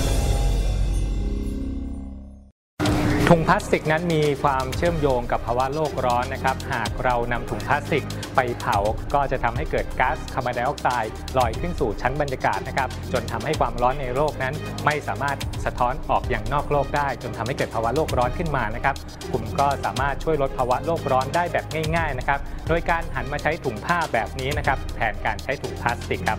[3.50, 8.04] พลาสติกนั้นมีความเชื่อมโยงกับภาวะโลกร้อนนะครับ หากเรานำถุงพลาสติก
[8.36, 8.76] ไปเผา
[9.14, 14.54] ก็จะทำให้เกิดก๊าซคาร์บอนไดออกไซด์ลอยขึ้นสู่ชั้นบรรยากาศนะครับ จนทำให้ความร้อนในโลกนั้น
[14.84, 18.96] ไม่สามารถสะท้อนออกอย่างนอกโลกได้ จนทำให้เกิดภาวะโลกร้อนขึ้นมานะครับ
[19.32, 21.64] กลุ่มก็สามารถช่วยลดภาวะโลกร้อนได้แบบ
[21.96, 26.38] ง่าย ๆนะครับ โดยการหันมาใช้ถุงผ้าแบบนี้นะครับแทนการใช้ถุงพลาสติกครับ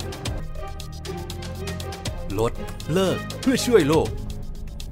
[2.39, 2.54] ลด
[2.93, 4.10] เลิกเพื่อช่วยโลก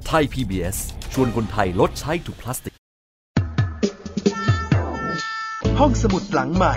[0.06, 0.78] ไทย PBS
[1.12, 2.74] ชวนคนไทยลดใช้ถุงพลาสติก
[5.80, 6.74] ห้องสมุดหลังใหม่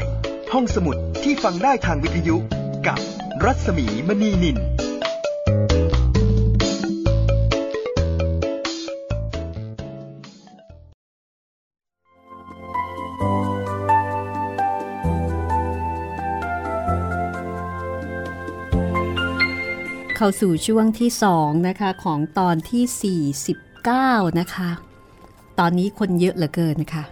[0.54, 2.36] ห้องสมุดที่ฟังได้ทางวิทยุ
[2.88, 3.00] กับ
[3.46, 4.58] รัศมีมณีนิน
[20.22, 24.70] เข้าสู่ช่วงที่สองนะคะของตอนที่ 49 นะคะ
[25.60, 27.04] ตอนนี้คนเยอะเหลือเกินนะคะ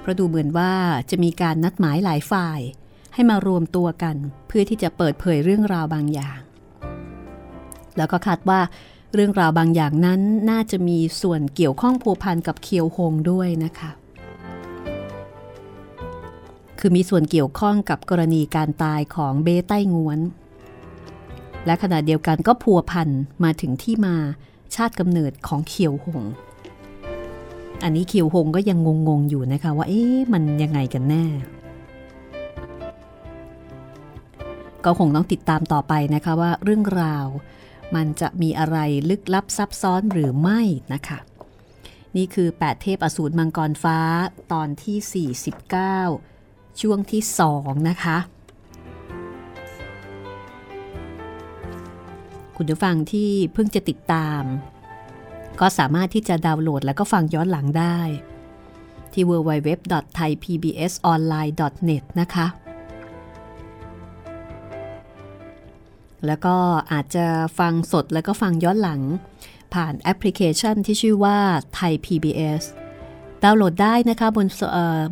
[0.00, 0.72] เพราะดูเหมือนว่า
[1.10, 2.60] จะมีการนัดหมายหลายฝ่าย
[3.14, 4.16] ให้มารวมตัวกัน
[4.48, 6.38] เพื่อที่จะเปิดเผยเรื่องราวบางอย่าง
[7.96, 8.60] แล้วก็คาดว่า
[9.14, 13.90] เรื่องราวบางอย่างนั้นน่าจะมีส่วนเกี่ยวข้องผูกพันกับเคียวฮงด้วยนะคะ
[16.78, 20.20] คือมีส่วนเกี่ยวข้องกับกรณีการตายของเบ้ใต้งวน
[21.66, 23.08] และขณะเดียวกันก็พัวพัน
[23.44, 24.16] มาถึงที่มา
[24.74, 26.22] ชาติกำเนิดของเขียวหง
[27.82, 31.24] อันนี้เขียวหงก็ยังงงๆอยู่นะคะว่าเอ๊ะมันยังไงกันแน่
[34.84, 37.26] ก็คงต้องติดตามต่อไปนะคะว่าเรื่องราว
[37.94, 38.76] มันจะมีอะไร
[39.10, 40.60] ลึกลับซับซ้อนหรือไม่
[40.92, 41.18] นะคะ
[42.16, 43.98] นี่คือ 8 เทพอสูรมังกรฟ้า
[44.52, 45.26] ตอนที่
[46.16, 47.22] 49 ช่วงที่
[47.54, 48.16] 2 นะคะ
[52.56, 54.42] คุณผู้ฟังที่เพิ่งจะติดตาม
[55.60, 57.98] ก็สามารถที่จะดาวน์โหลดแล้วก็ฟังย้อนหลังได้
[59.12, 62.46] ที่ www.thaipbsonline.net นะคะ
[66.26, 66.56] แล้วก็
[66.92, 67.26] อาจจะ
[67.58, 69.00] ฟังสดแล้วก็ฟังย้อนหลัง
[69.74, 71.38] ผ่านแอปพลิเคชันที่ชื่อว่า
[71.74, 72.62] ไทย PBS
[73.42, 74.46] ดาวน์โหลดได้นะคะบน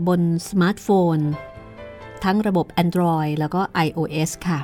[0.09, 1.19] บนสมาร์ทโฟน
[2.25, 4.61] ทั้งระบบ Android แล้วก็ iOS ค่ะ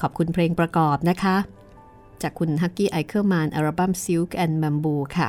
[0.00, 1.36] ขอบคุณเพลงประกอบนะคะ
[2.22, 5.28] จากคุณฮักกี้ไอเคอร์มานอัลบั้ม Silk and Bamboo ค่ะ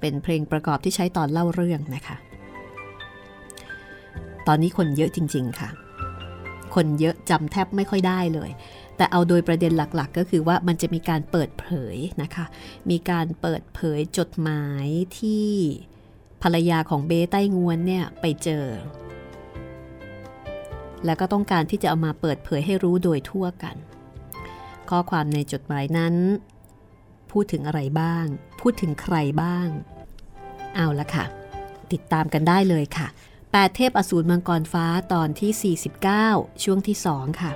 [0.00, 2.16] เป็นเพลงประกอบที่ใช้ตอนเล่าเรื่องนะคะ
[4.46, 5.70] ตอนนี้คนเยอะจริง ๆ ค่ะ
[6.74, 8.50] คนเยอะจำแทบไม่ค่อยได้เลย
[8.96, 12.44] แต่เอาโดยประเด็นหลักๆ ก็คือว่ามันจะมีการเปิดเผยนะคะ
[12.90, 14.86] มีการเปิดเผยจดหมาย
[15.18, 15.48] ที่
[16.42, 18.64] ภรรยาของเบใต้งวนเนี่ยไปเจอ
[21.04, 23.76] และก็ต้องการที่จะเอามาเปิดเผยให้รู้โดยทั่วกัน
[24.90, 26.14] ข้อความในจดหมายนั้น
[27.30, 28.26] พูดถึงอะไรบ้าง
[28.60, 29.68] พูดถึงใครบ้าง
[30.76, 31.24] เอาละค่ะ
[31.92, 33.08] ติดตามกันได้เลยค่ะ
[33.42, 35.76] 8 เทพอสูรมังกรฟ้าตอนที่
[36.14, 37.52] 49 ช่วงที่ 2 ค่ะ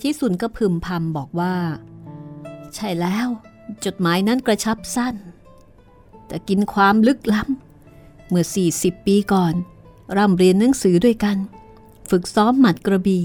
[0.00, 1.54] จี้สุนก็พึมพำบอกว่า
[2.74, 3.28] ใช่แล้ว
[3.84, 5.14] จดหมายนั้นกระชับสั้น
[6.26, 8.44] แต่กินความลึกล้ำเมื่อ
[8.76, 9.54] 40 ปีก่อน
[10.16, 11.36] ร่ำเรียนหนังสือด้วยกัน
[12.10, 13.24] ฝึกซ้อมหมัดกระบี่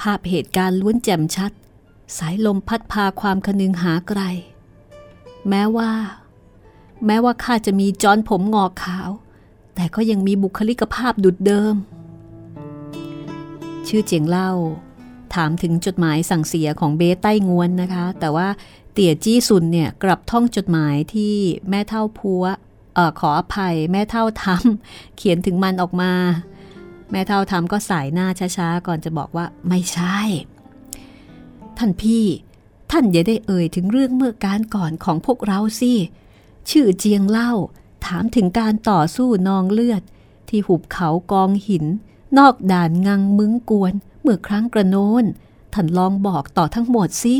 [0.00, 1.52] ภาพเหตุการณ์ล้วนแจ่มชัด
[2.16, 4.20] สายลมพัดพาความคนึงหาไกล
[5.48, 5.92] แม้ว่า
[7.06, 9.10] แม้ว่าข้าจะมีจอนผมงอกขาว
[9.74, 11.74] แต่ก็ยังมีบุคลิกภาพดุดเดิม
[13.86, 14.50] ชื่อเจียงเล่า
[15.34, 18.48] ถามถึงจดหมายสั่งเสียของเบใต้งวนนะคะ แต่ว่า
[18.92, 21.34] เตี่ยจี้ซุนเนี่ยกลับท่องจดหมายที่
[21.70, 22.44] แม่เท่าพัว
[22.96, 26.12] ออขออภัยแม่เท่าทำเขียนถึงมันออกมา
[27.10, 30.18] แม่เท่าทำก็สายหน้าช้าๆ ก่อนจะบอกว่าไม่ใช่
[31.78, 32.24] ท่านพี่
[32.90, 35.92] ท่านอย่าได้เอ่ยถึงเรื่องเมื่อการก่อนของพวกเราสิ
[36.70, 37.52] ชื่อเจียงเล่า
[38.06, 40.02] ถามถึงการต่อสู้นองเลือด
[40.48, 41.84] ที่หุบเขากองหิน
[42.38, 45.24] นอกด่านงังมึงกวน เมื่อครั้งกระโน้น
[45.74, 47.36] ท่านลองบอกต่อทั้งหมดสิ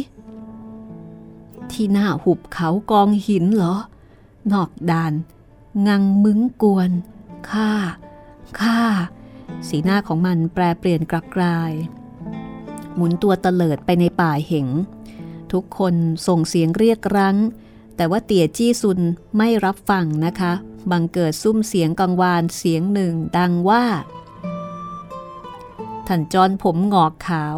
[1.70, 3.74] ที่หน้าหุบเขากองหินเหรอ
[4.52, 5.12] นอกด่าน
[5.86, 6.90] งังมึงกวน
[7.50, 7.70] ข้า
[8.60, 8.80] ข้า
[9.68, 11.72] สีหน้าของมันแปรเปลี่ยนกลับกลาย
[12.94, 14.68] หมุนตัวเตลิดไปในป่าเหง
[15.52, 15.94] ทุกคน
[16.26, 17.36] ส่งเสียงเรียกรั้ง
[17.96, 19.00] แต่ว่าเตี่ยจี้ซุน
[19.36, 20.52] ไม่รับฟังนะคะ
[20.90, 23.84] บังเกิดซุ้มเสียงกังวานเสียงหนึ่งดังว่า
[26.06, 27.56] ท่านจอนผมงอกขาว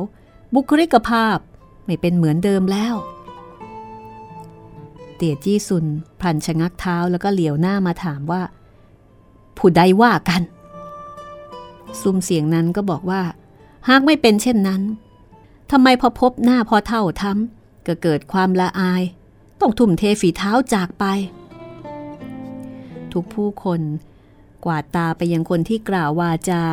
[0.54, 1.38] บุคลิกภาพ
[1.84, 2.94] ไม่เป็นเหมือนเดิมแล้ว
[5.16, 5.86] เตี่ยจี้ซุน
[6.20, 8.42] พลันชะงักเท้าแล้วก็เหลียวหน้ามาถามว่า
[9.56, 10.42] ผู้ใดว่ากัน
[12.00, 13.22] ซุ้มเสียงนั้นก็บอกว่า
[13.88, 14.82] หากไม่เป็นเช่นนั้น
[15.70, 19.02] ทำไมพอพบหน้าพอเท่าทำก็เกิดความละอาย
[19.60, 21.04] ต้องทุ่มเทฝีเท้าจากไป
[23.12, 23.80] ทุกผู้คน
[24.64, 26.64] กวาดตาไปยังคนที่กล่าววาจา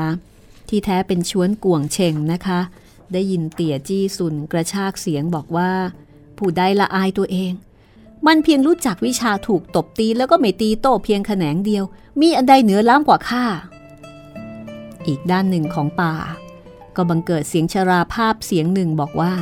[0.71, 2.59] ที่แท้เป็นชวนก่วงเชงนะคะ
[3.13, 5.71] ได้ยินเตี่ยจี้สุนกระชากเสียงบอกว่า
[6.37, 7.53] ผู้ใดละอายตัวเอง
[8.25, 11.83] มันเพียงรู้จักวิชาถูกตบตีแล้วก็ไม่ตีโต้เพียงแขนงเดียว
[12.21, 13.45] มีอันใดเหนือล้ำกว่าข้า
[15.07, 16.13] อีกด้านหนึ่งของป่า
[16.95, 19.33] ก็บังเกิดเสียงชราภาพเสียงหนึ่งบอกว่า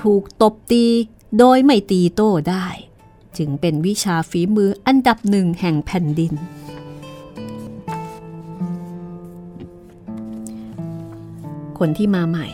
[0.00, 0.84] ถูกตบตี
[1.38, 2.66] โดยไม่ตีโต้ได้
[3.38, 6.34] จึงเป็นวิชาฝีมืออันดับหนึ่งแห่งแผ่นดิน
[11.80, 12.48] คนที่มาใหม่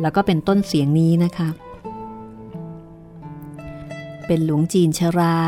[0.00, 1.48] แล้วก็เป็นต้นเสียงนี้นะคะ
[4.26, 5.38] เป็นหลวงจีนชรา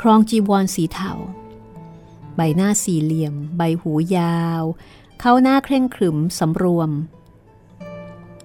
[0.00, 1.12] ครองจีวรสีเทา
[2.36, 4.62] ใบหน้าสี่เหลี่ยม ใบหูยาว
[5.20, 6.90] เข้าหน้าเคร่งขรึมสำรวม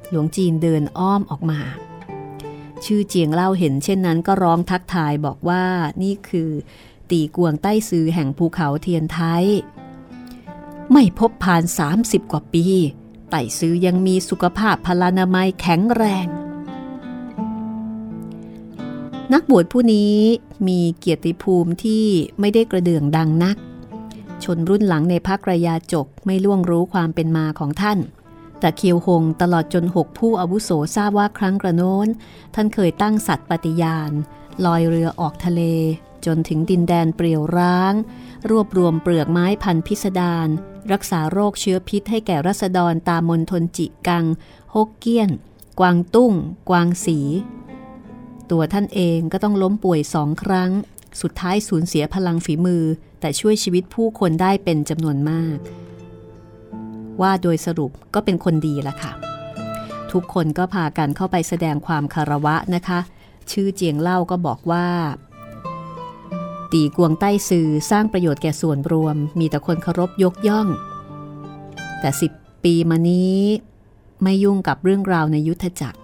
[0.09, 1.59] หลวงจีนเดินอ้อมออกมา
[2.85, 5.63] ชื่อเจียงเล่าเห็นเช่นนั้นก็ร้องทักทายบอกว่า
[6.03, 6.51] นี่คือ
[7.11, 9.45] ตีกวงใต้ซือแห่งภูเขาเทียนไทย
[10.91, 11.63] ไม่พบผ่าน
[11.97, 12.65] 30 กว่าปี
[13.31, 16.27] ไต่ซือยังมีสุขภาพพลานามัยแข็งแรง
[19.33, 20.17] นักบวชผู้นี้
[20.67, 22.05] มีเกียรติภูมิที่
[22.39, 23.57] ไม่ได้กระเดื่องดังนัก
[24.43, 27.99] ชนรุ่นหลังในพักรยาจกไม่ล่วงรู้ความเป็นมาของท่าน
[28.59, 32.07] แต่เคียวหงตลอดจนหกผู้อาวุโสทราบว่าครั้งกระโน้น
[32.55, 34.11] ท่านเคยตั้งสัตว์ปฏิญาณ
[34.65, 35.61] ลอยเรือออกทะเล
[36.25, 37.93] จนถึงดินแดนเปรี่ยวร้าง
[38.49, 40.47] รวบรวมเปลือกไม้พันพิสดาร
[40.91, 44.25] รักษาโรคเชื้อพิษให้แก่รัษฎรตามมณฑลจิกัง
[44.73, 45.29] ฮกเกี้ยน
[45.79, 46.33] กวางตุ้ง
[46.69, 47.19] กวางสี
[48.51, 50.71] ตัวท่านเองก็ต้องล้มป่วยสองครั้ง
[51.21, 52.83] สุดท้ายสูญเสียพลังฝีมือ
[53.19, 55.57] แต่ช่วยชีวิตผู้คนได้เป็นจำนวนมาก
[57.21, 59.11] ว่าโดยสรุปก็เป็นคนดีละค่ะ
[60.11, 62.99] ทุกคนก็พากันเข้าไปแสดงความคารวะนะคะ
[63.51, 64.87] ชื่อเจียงเล่าก็บอกว่า
[66.73, 70.67] ตีกวงใต้ซื่อสร้างประโยชน์แก่ส่วนรวม มีแต่คนเคารพยกย่อง
[71.99, 72.31] แต่สิบ
[72.63, 73.39] ปีมานี้
[74.23, 75.99] ไม่ยุ่งกับเรื่องราวในยุทธจักร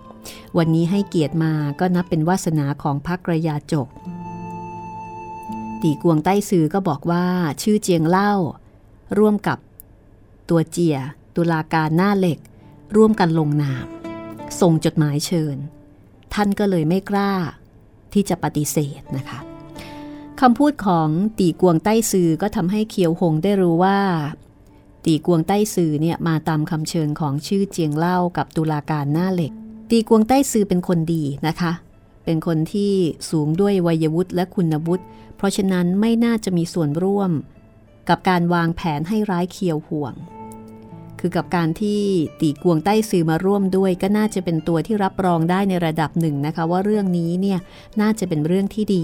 [0.58, 3.88] วันนี้ให้เกียรติมาก็นับเป็นวาสนาของพรรคระยาจก
[5.82, 7.26] ตีกวงใต้ซื่อก็บอกว่า
[7.62, 8.34] ชื่อเจียงเล่า
[9.18, 9.58] ร่วมกับ
[10.50, 10.98] ตัวเจีย
[11.36, 12.40] ตุลาการหน้าเหล็ก
[12.96, 13.86] ร่วมกันลงนาม
[14.62, 15.58] ส่งจดหมายเชิญ
[16.34, 17.34] ท่านก็เลยไม่กล้า
[18.14, 19.40] ที่จะปฏิเสธนะคะ
[20.42, 21.10] คำพูดของ
[21.40, 24.00] ตีกวงใต้ซือก็ทำให้เคียวหงได้รู้ว่า
[25.06, 29.52] ตีกวงใต้ซือเนี่ยมาตามคำเชิญของชื่อเจียงเล่ากับตุลาการหน้าเหล็ก
[29.90, 31.72] ตีกวงใต้ซือเป็นคนดีนะคะ
[32.26, 32.94] เป็นคนที่
[33.30, 35.04] สูงด้วยวัยวุฒิและคุณวุฒิ
[35.38, 37.32] เพราะฉะนั้นไม่น่าจะมีส่วนร่วม
[38.10, 40.14] กับการวางแผนให้ร้ายเคียวห่วง
[41.20, 42.02] คือกับการที่
[42.42, 47.60] ตีกวงใต้ซือมาร่วมด้วย ก็น่าจะเป็นตัวที่รับรองได้ในระดับหนึ่งนะคะ ว่าเรื่องนี้เนี่ย
[48.02, 49.04] น่าจะเป็นเรื่องที่ดี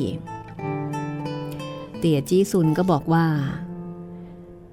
[2.06, 3.26] เตี่ยจี้ซุนก็บอกว่า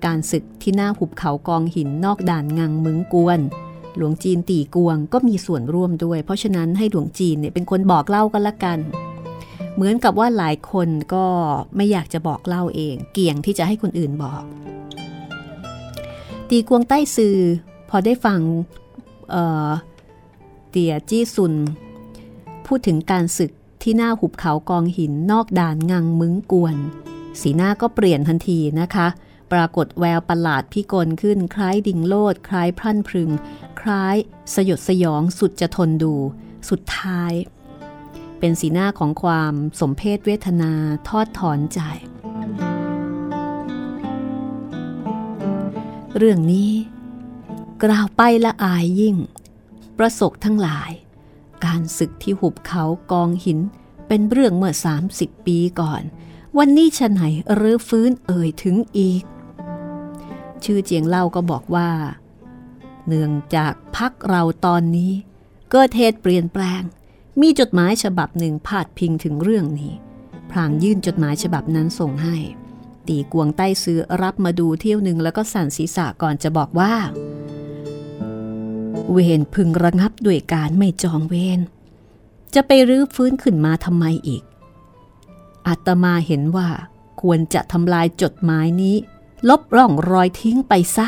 [0.06, 3.40] การศึกที่หน้าหุบเขากองหินนอกด่านงังมึงกวน
[3.96, 8.78] หลวงจีนตีกวงก็มีส่วนร่วมด้วย เพราะฉะนั้นให้หลวงจีนเนี่ยเป็นคนบอกเล่ากันละกัน
[9.74, 11.26] เหมือนกับว่าหลายคนก็
[11.76, 14.42] ไม่อยากจะบอกเล่าเอง เกี่ยงที่จะให้คนอื่นบอก
[16.48, 17.36] ตีกวงใต้ซือ
[17.88, 18.40] พอได้ฟัง
[19.30, 21.54] เเตียจี้ซุน
[22.66, 23.50] พูดถึงการศึก
[23.82, 26.76] ที่หน้าหุบเขากองหินนอกด่านงังมึงกวน
[27.40, 29.08] สีหน้าก็เปลี่ยนทันทีนะคะ
[29.52, 33.30] ปรากฏแววประหลาดพิกลขึ้นคล้ายดิ่งโลด คล้ายพรั่นพรึง
[33.80, 34.16] คล้าย
[34.54, 36.14] สยดสยองสุดจะทนดู
[36.70, 37.32] สุดท้าย
[38.38, 40.72] เป็นสีหน้าของความสมเพศเวทนา
[41.08, 41.80] ทอดถอนใจ
[46.16, 46.72] เรื่องนี้
[47.82, 49.16] กล่าวไปละอายยิ่ง
[49.98, 50.90] ประสกทั้งหลาย
[51.64, 53.58] การศึกที่หุบเขากองหิน
[54.08, 54.74] เป็นเรื่องเมื่อ
[55.10, 56.02] 30 ปีก่อน
[56.58, 57.20] วันนี้ฉะไหน
[57.60, 59.22] รือฟื้นเอ่ยถึงอีก
[60.64, 61.90] ชื่อเจียงเล่าก็บอกว่า
[63.06, 65.12] เนื่องจากพักเราตอนนี้
[65.70, 66.82] เกิดเหตุเปลี่ยนแปลง
[67.40, 69.92] มีจดหมายฉบับหนึ่งพาดพิงถึงเรื่องนี้
[70.50, 72.36] พรางยื่นจดหมายฉบับนั้นส่งให้
[73.06, 76.94] ตีกวงใต้ซื้อรับมาดูเที่ยวหนึ่งแล้วก็สั่นศีรษะก่อนจะบอกว่า
[79.12, 81.60] เวรพึงระงับด้วยการไม่จองเวร
[82.54, 84.42] จะไปรื้อฟื้นขึ้นมาทำไมอีก
[85.66, 86.68] อาตมาเห็นว่า
[87.22, 88.96] ควรจะทำลายจดหมายนี้
[89.48, 91.06] ลบร่องรอยทิ้งไปซะ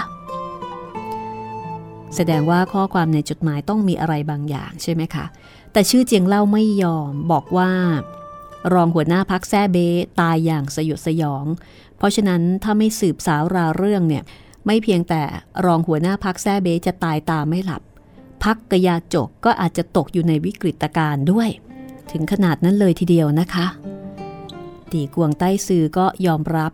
[2.14, 5.24] แสดงว่าข้อความในจดหมายต้องมีอะไรบางอย่างใช่ไหมคะ
[5.72, 7.70] แต่ชื่อเจียงเล่าไม่ยอมบอกว่า
[8.74, 9.78] รองหัวหน้าพักแซ่เบ
[10.20, 11.44] ตายอย่างสยดสยอง
[11.96, 14.24] เพราะฉะนั้นถ้าไม่สืบสาวราเรื่องเนี่ย
[14.66, 15.22] ไม่เพียงแต่
[15.66, 17.82] รองหัวหน้าพักแซ่เบจะตายตาไม่หลับ
[18.44, 21.48] พักกยาจกก็อาจจะตกอยู่ในวิกฤตการณ์ด้วย
[22.10, 23.66] ถึงขนาดนั้นเลยทีเดียวนะคะ
[24.92, 26.72] ตีกวงใต้ซือก็ยอมรับ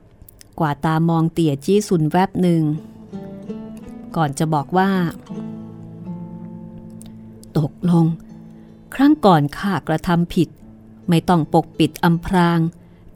[0.61, 2.63] กว่าตามองเตี่ยจี้ซุนแวบหนึ่ง
[4.17, 4.91] ก่อนจะบอกว่า
[7.59, 8.07] ตกลง
[8.95, 10.49] ครั้งก่อนข้ากระทำผิด
[11.09, 12.61] ไม่ต้องปกปิดอำพราง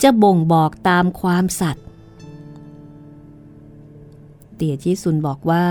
[0.02, 1.84] จะบ่งบอกตามความสัตย์
[4.54, 5.66] เตี่ยจี้ซุนบอกว่า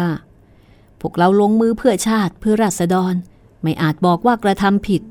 [0.99, 3.13] พวกเราลงมือเพื่อชาติเพื่อราษฎร
[3.61, 5.01] ไม่อาจบอกว่ากระทำผิด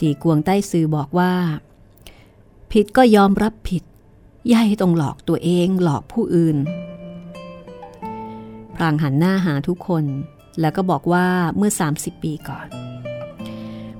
[0.00, 1.32] ตีกวงใต้ซือบอกว่า
[2.78, 3.82] ผิดก็ยอมรับผิด
[4.52, 6.56] ย่ายต้องหลอกตัวเองหลอกผู้อื่น
[8.74, 10.04] พรางหันหน้าหาทุกคน
[10.60, 12.66] แล้วก็บอกว่าเมื่อ 30 ปีก่อน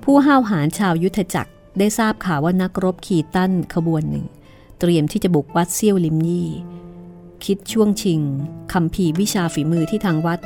[0.05, 4.27] ผู้ห้าวหาญชาวยุทธจักรได้ทราบข่าวว่านักรบขี่ตั้นขบวนหนึ่ง
[4.81, 6.51] เตรียมที่จะบุกวัดเซี่ยวลิมยี่
[7.45, 8.20] คิดช่วงชิง
[8.72, 10.41] คำพีวิชาฝีมือที่ทางวัด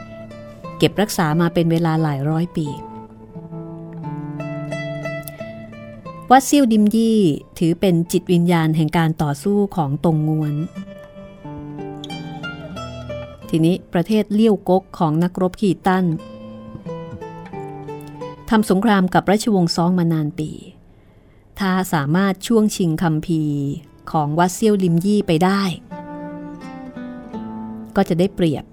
[0.79, 2.67] เก็บรักษามาเป็นเวลาหลายร้อยปี
[6.33, 7.21] วัดเซี่ยวดิมยี่
[7.59, 10.55] ถือเป็นจิตวิญญาณแห่งการต่อสู้ของตงงวน
[13.49, 16.05] ทีนี้ประเทศเลี้ยวกกของนักรบขีตั้น
[18.51, 20.51] ทำสงครามกับราชวงศ์ซองมานานปี
[21.59, 23.43] ถ้าสามารถช่วงชิงคำพี
[24.13, 25.63] ของวัดเซียวลิมยี่ไปได้
[27.97, 28.65] ก็จะได้เปรียบ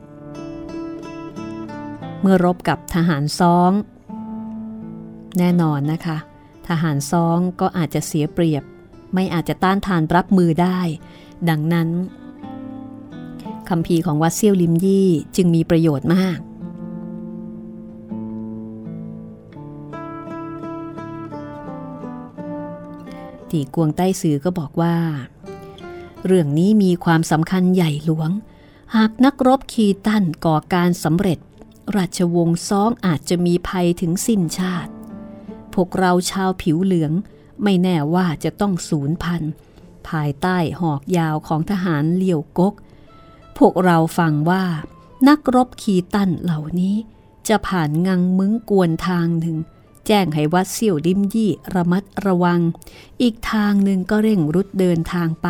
[2.22, 3.72] เมื่อรบกับทหารซ้อง
[5.38, 6.18] แน่นอนนะคะ
[6.68, 8.64] ทหารซ้องก็อาจจะเสียเปรียบ
[9.14, 10.80] ไม่อาจจะต้านทานรับมือได้
[11.50, 11.90] ดังนั้น
[13.70, 16.40] คำพีของวัดเซียวลิมยี่จึงมีประโยชน์มาก
[23.52, 24.96] ตีกวงใต้สื่อก็บอกว่า
[26.26, 28.30] เรื่องนี้มีความสำคัญใหญ่หลวง
[28.96, 31.40] หากนักรบคีตันก่อการสำเร็จ
[31.96, 34.92] ราชวงศ์ซ้องอาจจะมีภัยถึงสิ้นชาติ
[35.76, 37.12] พวกเราชาวผิวเหลือง
[37.64, 39.52] ไม่แน่ว่าจะต้องสูญพันธุ์
[40.10, 42.74] ภายใต้หอกยาวของทหารเลียวกก
[43.58, 44.66] พวกเราฟังว่า
[45.28, 46.96] นักรบคีตันเหล่านี้
[47.48, 49.58] จะผ่านงังมึงกวนทางหนึ่ง
[50.08, 52.62] แจ้งให้วัดเสี่ยวดิมยี่ระมัดระวัง
[53.22, 55.48] อีกทางหนึ่งก็เร่งรุดเดินทางไป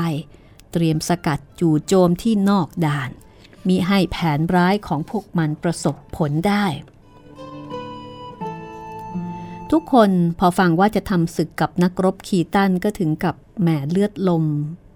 [0.71, 3.09] เตรียมสกัดจู่โจมที่นอกด่าน
[3.67, 6.65] มิให้แผนร้ายของพวกมันประสบผลได้
[9.71, 14.45] ทุกคนพอฟังว่าจะทำศึกกับนักรบคีตันก็ถึงกับแหมเลือดลม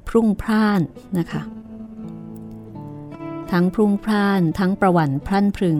[0.07, 0.81] พรุ่งพร่าน
[1.17, 1.41] นะคะ
[3.51, 5.79] ทั้งพรุ่งพร่านทั้งประวันพรั่นพรึง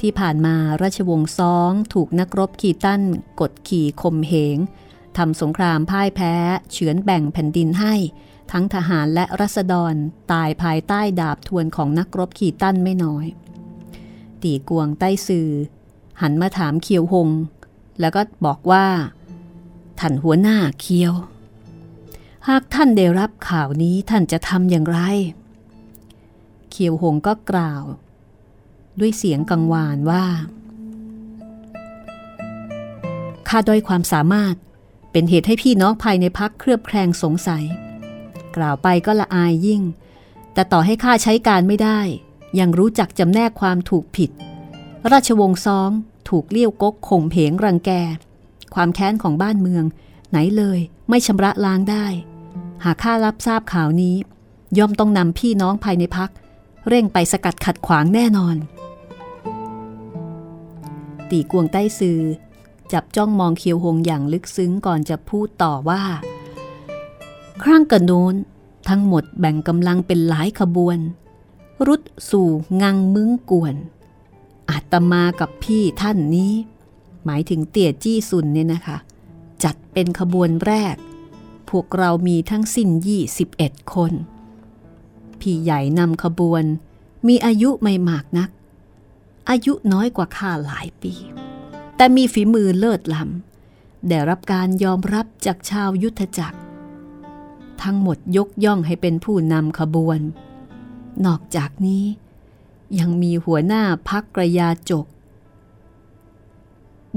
[0.00, 3.02] ที่ผ่านมาราชวงศ์ซองถูกนักรบคีตัน
[3.40, 4.58] กดขี่ข่มเหง
[5.16, 6.34] ทำสงครามพ่ายแพ้
[6.72, 7.94] เฉือนแบ่งแผ่นดินให้
[8.52, 9.94] ทั้งทหารและรัษฎร
[10.32, 13.26] ตายภายใต้ดาบทวนของนักรบขี่ตั้นไม่น้อย
[14.42, 15.50] ตีกวงใต้สื่อ
[16.20, 17.28] หันมาถามเคียวหง
[18.00, 18.86] แล้วก็บอกว่า
[19.98, 21.14] ท่านหัวหน้าเคียว
[22.48, 24.98] หากท่านได้รับข่าวนี้ท่านจะทำอย่างไร
[26.70, 27.82] เคียวหงก็กล่าว
[29.00, 30.24] ด้วยเสียงกังวานว่า
[33.48, 34.54] ข้าด้อยความสามารถ
[35.12, 37.64] เป็นเหตุให้พี่น้องภายในพักเครือบแคลงสงสัย
[38.56, 39.82] กล่าวไปก็ละอายยิ่ง
[40.52, 42.00] แต่ต่อให้ข้าใช้การไม่ได้
[42.58, 44.30] ยังรู้จักจำแนกความถูกผิด
[45.10, 45.90] ราชวงศ์ซ้อง
[46.28, 47.90] ถูกเลี้ยวกกข่มเพงรังแก
[48.74, 49.84] ความแค้นของบ้านเมือง
[50.30, 52.06] ไหนเลยไม่ชำระล้างได้
[52.84, 54.16] หากข้ารับทราบข่าวนี้
[54.78, 56.30] ย่อมต้องนำพี่น้องภายในพัก
[56.88, 58.56] เร่งไปสกัดขัดขวางแน่นอน
[61.30, 62.20] ตีกวงใต้ซือ
[62.92, 66.02] จับจ้องมองเคียวหงอย่างลึกซึ้งก่อนจะพูดต่อว่า
[67.62, 68.34] ครั้งกระโน้น
[68.88, 70.98] ทั้งหมดแบ่งกำลังเป็นหลายขบวน
[71.86, 72.48] รุดสู่
[72.82, 73.74] งังมึงกวน
[74.70, 76.52] อาตมากับพี่ท่านนี้
[77.24, 78.98] หมายถึงเตี่ยจี้ซุนเนี่ยนะคะ
[79.64, 80.96] จัดเป็นขบวนแรก
[81.70, 84.12] พวกเรามีทั้งสิ้นยี่สิบเอ็ดคน
[85.40, 86.64] พี่ใหญ่นำขบวน
[87.28, 88.50] มีอายุไม่มากนัก
[89.50, 91.12] อายุน้อยกว่าข้าหลายปี
[91.96, 96.58] แต่มีฝีมือเลิศล้ำได้รับการยอมรับจากชาวยุทธจักร
[97.82, 100.20] ทั้งหมดยกย่องให้เป็นผู้นำขบวน
[101.26, 102.04] นอกจากนี้
[102.98, 105.06] ยังมีหัวหน้าพักกระยาจก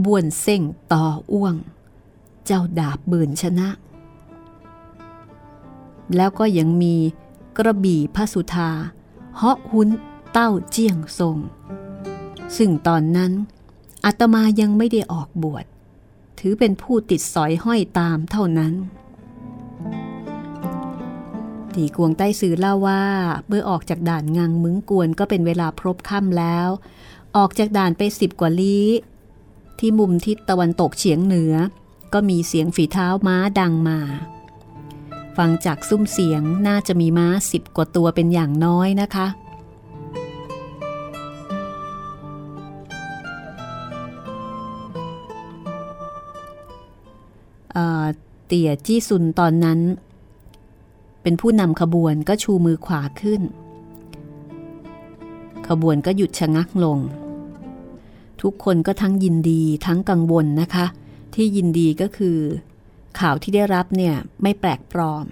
[0.03, 0.61] บ้วนเส้ง
[0.93, 1.55] ต่ออ้วง
[2.45, 3.69] เจ้าดาบบืนชนะ
[6.15, 6.95] แล้วก็ยังมี
[7.57, 8.69] กระบี่พระสุธา
[9.37, 9.89] เหาะหุน
[10.31, 11.37] เต้าเจียงทรง
[12.57, 13.31] ซึ่งตอนนั้น
[14.05, 15.65] อาตมายังไม่ได้ออกบวช
[16.39, 18.73] ถือเป็นผู้ติดสอยห้อยตามเท่านั้น
[21.75, 23.03] ตีกวงใต้สื่อเล่าว่า
[23.47, 26.67] เมื่อออกจากด่านงังมึงกวนก็เป็นเวลาพรบค่ำแล้ว
[27.37, 28.87] ออกจากด่านไปสิบกว่าลี้
[29.79, 31.53] ที่มุมทิศตะวันตกเฉียงเหนือ
[32.13, 33.99] ก็มีเสียงฝีเท้าม้าดังมา
[35.37, 39.27] ฟังจากซุ้มเสียงน่าจะมีม้าสิบกว่าตัวเป็นอย่างน้อยนะคะ
[48.47, 49.79] เตี่ยจี้ซุนตอนนั้น
[51.23, 53.41] เป็นผู้นำขบวนก็ชูมือขวาขึ้น
[55.67, 56.99] ขบวนก็หยุดชะงักลง
[58.41, 60.85] ทุกคนก็ทั้งยินดีทั้งกังวลนะคะ
[61.35, 62.37] ที่ยินดีก็คือ
[63.19, 65.25] ข่าวที่ได้รับเนี่ยไม่แปลกปลอม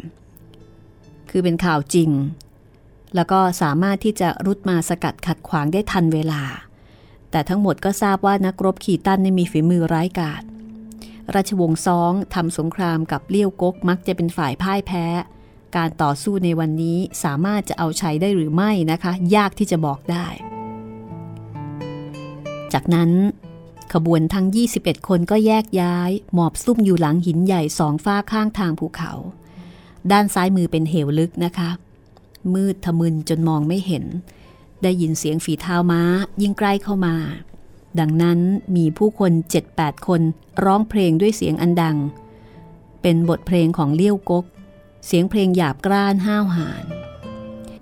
[1.30, 2.10] คือเป็นข่าวจริง
[3.16, 6.44] แล้วก็สามารถที่จะรุดมาสกัดขัดขวางได้ทันเวลา
[7.32, 10.44] แต่ทั้งหมดก็ทราบว่านักรบขี่ตั้นมีฝีมือร้ายกาจ
[11.36, 15.06] ราชวงศ์ซองทำสงครามกับเลี้ยวกกมักจะเป็นฝ่ายพ่ายแพ้
[15.76, 20.28] การต่อสู้ในวันนี้สามารถจะเอาใชัยได้หรือไม่นะคะ ยากที่จะบอกได้
[22.74, 23.12] จากนั้น
[23.94, 24.48] ขบวนทั้ง
[24.78, 29.12] 21 คนก็แยกย้าย หมอบซุ่มอยู่หลังหินใหญ่สองฝ้าข้างทางภูเขา
[30.12, 31.70] ด้านซ้ายมือเป็นเหวลึกนะคะ
[32.54, 34.06] มืดทะมึนจนมองไม่เห็น
[34.84, 36.02] ได้ยินเสียงฝีเท้าม้า
[36.42, 37.16] ยิ่งใกล้เข้ามา
[38.00, 38.40] ดังนั้น
[38.76, 39.32] มีผู้คน
[39.70, 40.22] 7-8 คน
[40.64, 41.98] ร้องเพลงด้วยเสียงอันดัง
[43.02, 44.46] เป็นบทเพลงของเลี้ยวกก
[45.06, 46.84] เสียงเพลงหยาบกร้านห้าวหาญ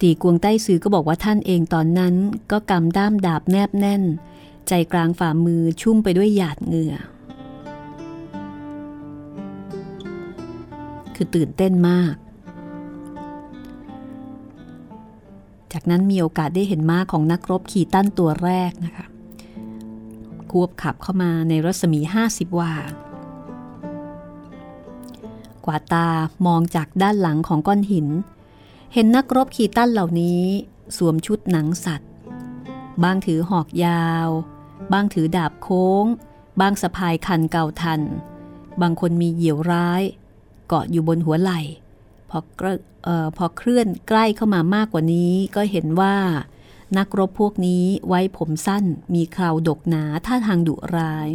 [0.01, 2.15] ตีกวงใต้ซือก็บอกว่าท่านเองตอนนั้น
[2.51, 4.03] ก็กำด้ามดาบแนบแน่น
[4.67, 6.95] ใจกลางฝ่ามือชุ่มไปด้วยหยาดเหงื่อ
[11.15, 12.15] คือตื่นเต้นมาก
[15.73, 19.05] จากนั้นมีโอกาสได้เห็นม้าของนักรบขี่ตั้นตัวแรกนะคะ
[20.51, 21.99] ควบขับเข้ามาในรัศมี
[22.29, 22.73] 50 วา
[25.67, 26.09] กว่าตา
[26.45, 28.07] มองจากด้านหลังของก้อนหิน
[28.93, 30.43] เห็นนักรบขี่ตั้นเหล่านี้
[30.97, 32.09] สวมชุดหนังสัตว์
[33.03, 34.27] บางถือหอกยาว
[34.93, 36.05] บางถือดาบโค้ง
[36.61, 38.01] บางสะพายคันเก่าทัน
[38.81, 40.03] บางคนมีเหยี่ยวร้าย
[40.67, 41.59] เกาะอยู่บนหัวไหล่
[42.29, 42.39] พอ
[43.07, 46.15] ออพอเคลื่อนใกล้เข้ามามากกว่านี้ก็เห็นว่า
[46.97, 51.29] นักรบพวกนี้ไว้ผมสั้นมีคราวดกหนาท่าทางดุร้าย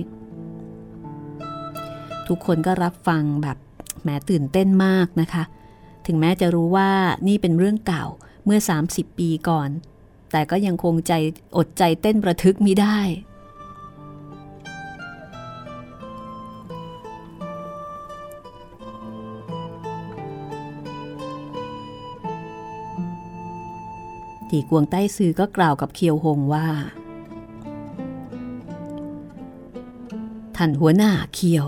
[2.26, 3.56] ทุกคนก็รับฟังแบบ
[4.00, 5.44] แหมตื่นเต้นมากนะคะ
[6.06, 6.90] ถึงแม้จะรู้ว่า
[7.28, 8.04] นี่เป็นเรื่องเก่า
[8.44, 9.70] เมื่อ 30 ปีก่อน
[10.32, 11.12] แต่ก็ยังคงใจ
[11.56, 12.98] อดใจเต้นประทึกมิได้
[24.50, 26.66] ตีกวงใต้ซือก็กล่าวกับเคียวหงว่า
[30.56, 31.66] ท่านหัวหน้าเคียว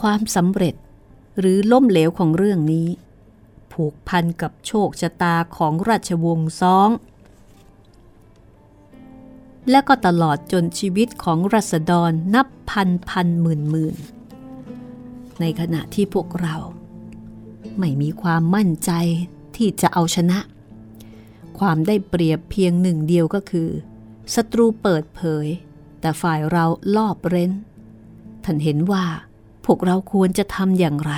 [0.00, 0.74] ความสำเร็จ
[1.38, 2.88] หรือล้มเหลวของเรื่องนี้
[3.72, 6.90] ผูกพันกับโชคชะตาของราชวงศ์ซอง
[9.70, 13.96] และก็ตลอดจนชีวิตของรัษฎรนับพันพันหมื่นหมื่น
[15.40, 16.56] ในขณะที่พวกเรา
[17.78, 18.90] ไม่มีความมั่นใจ
[19.56, 20.38] ที่จะเอาชนะ
[21.58, 23.68] ความได้เปรียบเพียงหนึ่งเดียวก็คือ
[24.34, 25.46] ศัตรูเปิดเผย
[26.00, 26.64] แต่ฝ่ายเรา
[26.96, 27.52] ลอบเร้น
[28.44, 29.04] ท่านเห็นว่า
[29.66, 31.12] พวกเราควรจะทำอย่างไร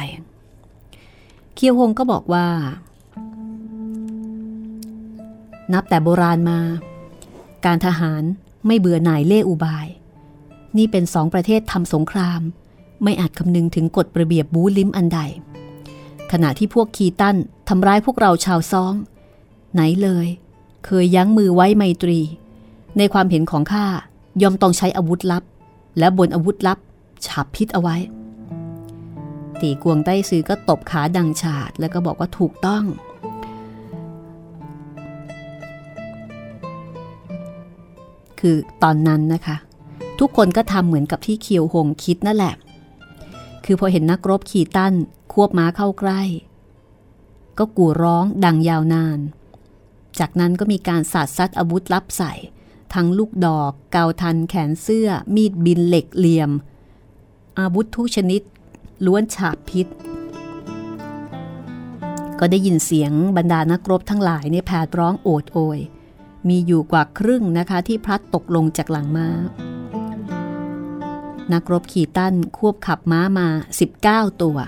[1.55, 2.47] เคียวหงก็บอกว่า
[5.73, 6.61] นับแต่โบราณมา
[7.65, 8.23] การทหาร
[8.67, 9.87] ไม่เบื่อหน่ายเล่อุบาย
[10.77, 12.41] นี่เป็นสองประเทศทำสงคราม
[13.03, 15.21] ไม่อาจคำนึงถึงกฎระเบียบบูลิมอันใด
[16.33, 17.37] ขณะที่พวกคีตัน
[17.69, 18.95] ทำร้ายพวกเราชาวซอง
[19.75, 20.27] ไหนเลย
[20.85, 22.19] เคยยั้งมือไว้ไมตรี
[22.99, 23.87] ในความเห็นของข้า
[24.43, 25.43] ยอมต้องใช้อาวุธลับ
[25.99, 26.79] และบนอาวุธลับ
[27.27, 27.97] ฉาบพิษเอาไว้
[29.63, 32.85] ตีกวงใต้ซือก็ตบขาดังฉาด แล้วก็บอกว่าถูกต้อง
[38.41, 39.57] คือตอนนั้นนะคะ
[40.21, 42.55] ทุกคนก็ทำเหมือนกับที่เคียวหงคิดนั่นแหละ
[43.65, 44.95] คือพอเห็นนักรบขี่ตั้น
[45.33, 46.23] ควบม้าเข้าใกล้
[47.59, 49.19] ก็กู่ร้องดังยาวนาน
[50.19, 52.33] จากนั้นก็มีการสาดซัดอาวุธลับใส่
[52.95, 56.51] ทั้งลูกดอก เกาทันแขนเสื้อ มีดบินเหล็กเหลี่ยม
[57.59, 58.43] อาวุธทุกชนิด
[59.05, 59.87] ล้วนฉาบพิษ
[62.39, 65.79] ก็ได้ยินเสียงบรรดานักรบทั้งหลายในแผดร้องโอดโอย
[66.49, 69.29] มีอยู่กว่าครึ่งนะคะที่พลัดตกลงจากหลังม้า
[71.53, 73.49] นักรบขี่ตั้นควบขับม้ามา
[73.95, 74.59] 19 ตัว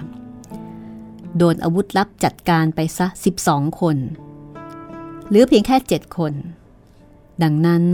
[1.37, 3.07] โดนอาวุธลับจัดการไปซะ
[3.43, 3.97] 12 คน
[5.29, 6.33] หรือเพียงแค่ 7 คน
[7.43, 7.85] ดังนั้น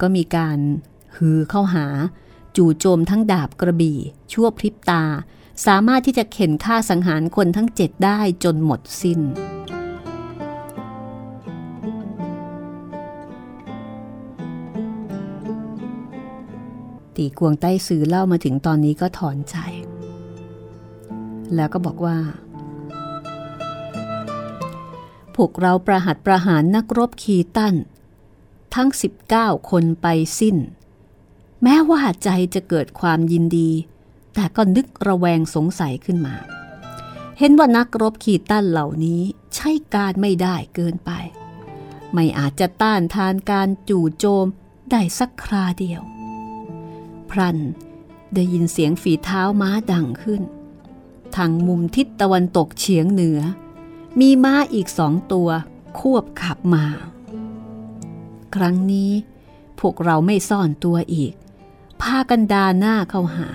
[0.00, 0.58] ก็มีการ
[1.16, 1.86] ฮือเข้าหา
[2.56, 3.98] จู่โจมทั้งดาบกระบี่
[4.32, 5.04] ชั่วพริบตา
[5.66, 9.20] สามารถที่จะเข็นฆ่าสังหารคนทั้งเจ็ดได้จนหมดสิน้น
[17.16, 19.56] ตีกวงใต้สื่อเล่ามาถึงตอนนี้ก็ถอนใจ
[21.54, 22.18] แล้วก็บอกว่า
[25.34, 27.74] พวกเราประหัตประหารนักรบคีตัน
[28.74, 28.88] ทั้ง
[29.30, 30.06] 19 คนไป
[30.38, 30.56] สิ้น
[31.64, 33.70] แม้ว่าใจจะเกิดความยินดี
[34.34, 36.34] แต่ก็นึกระแวงสงสัยขึ้นมา
[37.38, 39.22] เห็นว่านักรบขีดต้านเหล่านี้
[39.54, 41.10] ใช่การไม่ได้เกินไป
[42.12, 44.46] ไม่อาจจะต้านทานการจู่โจม
[44.90, 46.02] ได้สักคราเดียว
[47.30, 47.58] พรัน
[48.34, 50.42] ได้ยินเสียงฝีเท้าม้าดังขึ้น
[51.36, 53.40] ทางมุมทิศตะวันตกเฉียงเหนือ
[54.20, 55.48] มีม้าอีกสองตัว
[55.98, 56.84] ควบขับมา
[58.54, 59.10] ครั้งนี้
[59.80, 61.32] พวกเราไม่ซ่อนตัวอีก
[62.02, 63.48] พากันดาหน้าเข้าหา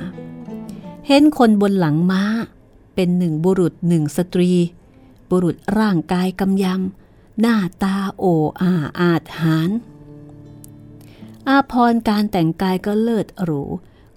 [1.07, 2.23] เห็นคนบนหลังม้า
[2.95, 4.51] เป็นหนึ่งบุรุษหนึ่งสตรี
[5.29, 8.25] บุรุษร่างกายกำยำ หน้าตาโอ
[8.61, 9.69] อาอาจหาร
[11.47, 13.63] อาพรการแต่งกายก็เลิศหรู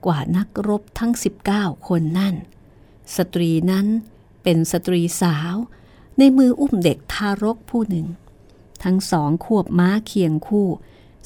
[0.07, 1.13] กว่านักรบทั้ง
[1.49, 2.35] 19 คนนั่น
[3.17, 3.87] สตรีนั้น
[4.43, 5.55] เป็นสตรีสาว
[6.19, 8.07] ในมืออุ้มเด็กทารกผู้หนึ่ง
[8.85, 10.69] ทั้งสองขวบม้าเคียงคู่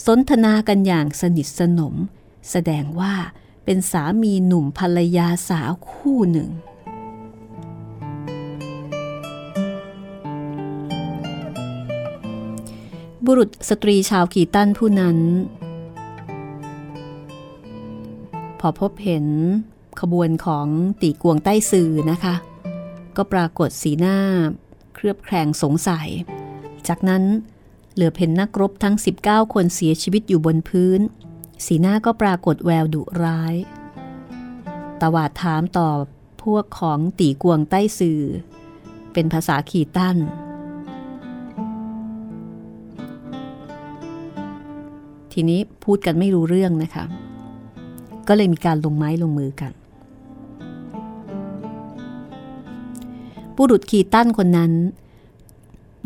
[0.06, 1.94] สนทนากันอย่างสนิทสนม
[2.50, 3.14] แสดงว่า
[3.64, 6.50] เป็นสามีหนุ่มภรรยาสาวคู่หนึ่ง
[13.24, 15.18] บุรุษสตรีชาวขีตันผู้นั้น
[18.60, 19.26] พอพบเห็น
[20.00, 20.66] ขบวนของ
[21.02, 22.34] ตีกวงใต้สื่อนะคะ
[23.16, 24.18] ก็ปรากฏสีหน้า
[24.94, 26.08] เครือบแคลงสงสัย
[26.88, 27.24] จากนั้น
[27.94, 31.00] เหลือเพนนักรบทั้ง 19 คนเสียชีวิตอยู่บนพื้น
[31.64, 33.54] สีหน้าก็ปรากฏแววดุร้าย
[35.00, 35.90] ตวาดถามต่อ
[36.42, 38.22] พวกของตีกวงใต้สื่อ
[39.12, 40.16] เป็นภาษาขีตั้น
[45.32, 47.04] ทีนี้พูดกันไม่รู้เรื่องนะคะ
[48.28, 49.72] ก็เลยมีการลงไม้ลงมือกัน
[53.56, 54.72] บุรุษขีตั้นคนนั้น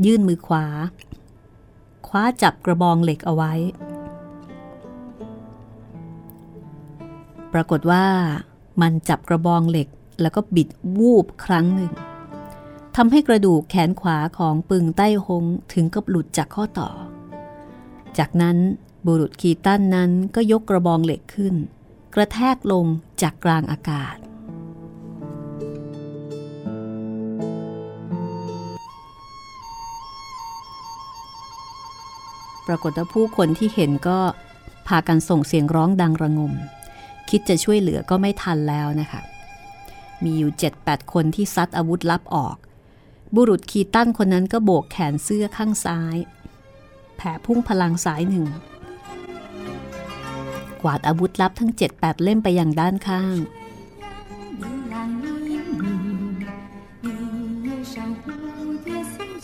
[0.07, 0.67] ยื่นมือขวา
[2.07, 3.53] คว้าจับกระบองเหล็กเอาไว้
[7.53, 8.07] ปรากฏว่า
[8.83, 9.89] มันจับกระบองเหล็ก
[10.21, 11.93] แล้วก็บิดวูบครั้งหนึ่ง
[12.97, 16.91] ทำให้กระดูกแขนขวาของปึงใต้หงถึงกับหลุดจากข้อต่อ
[18.19, 18.57] จากนั้น
[19.07, 21.55] บุรุษคีตันนั้นก็ยกกระบองเหล็กขึ้น
[22.15, 22.87] กระแทกลง
[23.23, 24.17] จากกลางอากาศ
[32.67, 34.19] ปรากฏว่าผู้คนที่เห็นก็
[34.89, 36.53] พากันส่งเสียงร้องดังระงม
[37.31, 39.21] คิดจะช่วยเหลือก็ไม่ทันแล้วนะคะ
[40.25, 40.51] มีอยู่
[40.83, 42.57] 7-8 คนที่ซัดอาวุธลับออก
[43.35, 46.17] บุรุษคีตั้นคนนั้นก็โบกแขนเสื้อข้างซ้าย
[47.17, 48.47] แผ่พุ่งพลังสายหนึ่ง
[50.83, 53.37] กวาดอาวุธลับทั้ง 7-8 เล่มไปยังด้านข้าง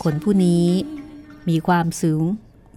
[0.03, 0.67] คนผู้นี้
[1.49, 2.23] มีความสูง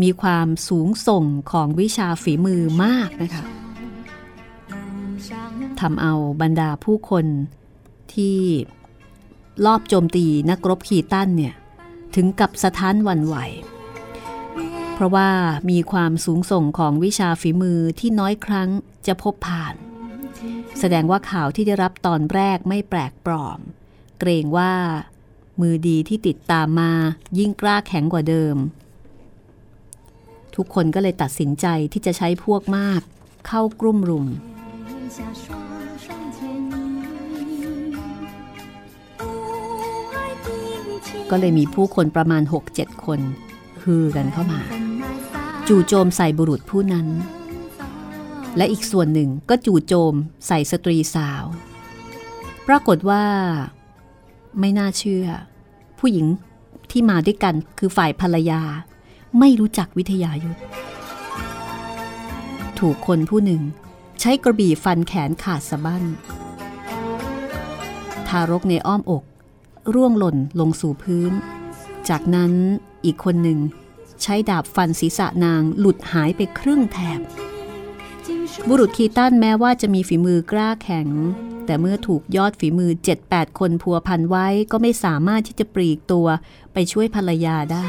[0.03, 3.45] มีความสูงส่งของวิชาฝีมือมากนะคะ
[5.81, 7.27] ทำเอาบรรดาผู้คน
[8.15, 8.39] ที่
[9.67, 11.55] ลอบโจมตีนักรบขีตั้นเนี่ย
[12.15, 13.37] ถึงกับสะท้านวันไหว
[14.95, 15.29] เพราะว่า
[15.71, 18.69] มีความสูงส่งของวิชาฝีมือที่น้อยครั้ง
[19.07, 19.75] จะพบผ่าน
[20.79, 23.59] แสดงว่าข่าวที่ได้รับตอนแรกไม่แปลกปลอม
[24.21, 24.73] เกรงว่า
[25.61, 26.93] มือดีที่ติดตามมา
[27.39, 28.57] ยิ่งกล้าแข็งกว่าเดิม
[30.57, 33.01] ทุกคนก็เลยตัดสินใจที่จะใช้พวกมาก
[33.47, 34.27] เข้ากลุ่มรุม
[41.31, 42.43] ก็เลยมีผู้คนประมาณ
[42.73, 43.21] 6-7 คน
[43.83, 44.61] ฮือกันเข้ามา
[45.69, 47.07] จู่โจมใส่บุรุษผู้นั้น
[48.57, 50.15] และอีกส่วนหนึ่งก็จู่โจม
[50.47, 51.45] ใส่สตรีสาว
[52.69, 53.25] ปรากฏว่า
[54.61, 55.27] ไม่น่าเชื่อ
[55.99, 56.27] ผู้หญิง
[56.91, 58.63] ที่มาด้วยกันคือฝ่ายภรรยา
[59.39, 60.59] ไม่รู้จักวิทยายุทธ
[62.79, 63.63] ถูกคนผู้หนึ่ง
[64.21, 66.05] ใช้กระบี่ฟันแขนขาดสะบั้น
[68.29, 69.25] ทารกในอ้อมอก
[69.95, 71.33] ร่วงหล่นลงสู่พื้น
[72.09, 72.53] จากนั้น
[73.05, 73.59] อีกคนหนึ่ง
[74.23, 77.21] ใช้ดาบฟันศีรษะนางหลุดหายไปครึ่งแถบ
[78.69, 81.09] บุรุษคีตันแม้ว่าจะมีฝีมือกล้าแข็ง
[81.67, 82.91] แต่เมื่อถูกยอดฝีมือ
[83.25, 86.27] 7-8 คนพัวพันไว้ก็ไม่สามารถที่จะปลีกตัว
[86.73, 87.89] ไปช่วยภรรยาได้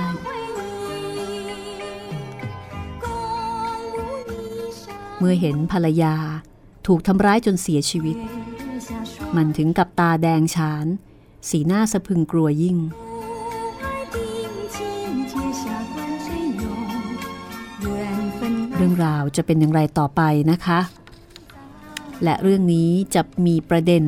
[5.24, 6.16] เมื่อเห็นภรรยา
[6.88, 8.18] ถูกทำร้ายจนเสียชีวิต
[9.36, 10.86] มันถึงกับตาแดงฉาน
[11.50, 12.78] สีหน้าสะพึงกลัวยิ่ง
[18.76, 20.80] เรื่องราวจะเป็นอย่างไรต่อไปนะคะ
[22.24, 24.04] และเรื่องนี้จะมีประเด็น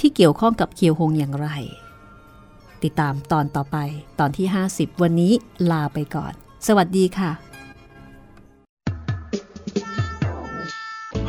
[0.00, 1.48] ที่เกี่ยวข้องกับเคียวหงอย่างไร
[2.82, 3.76] ติดตามตอนต่อไป
[4.18, 5.32] ตอนที่ 50 วันนี้
[5.70, 6.32] ลาไปก่อน
[6.66, 7.49] สวัสดีค่ะ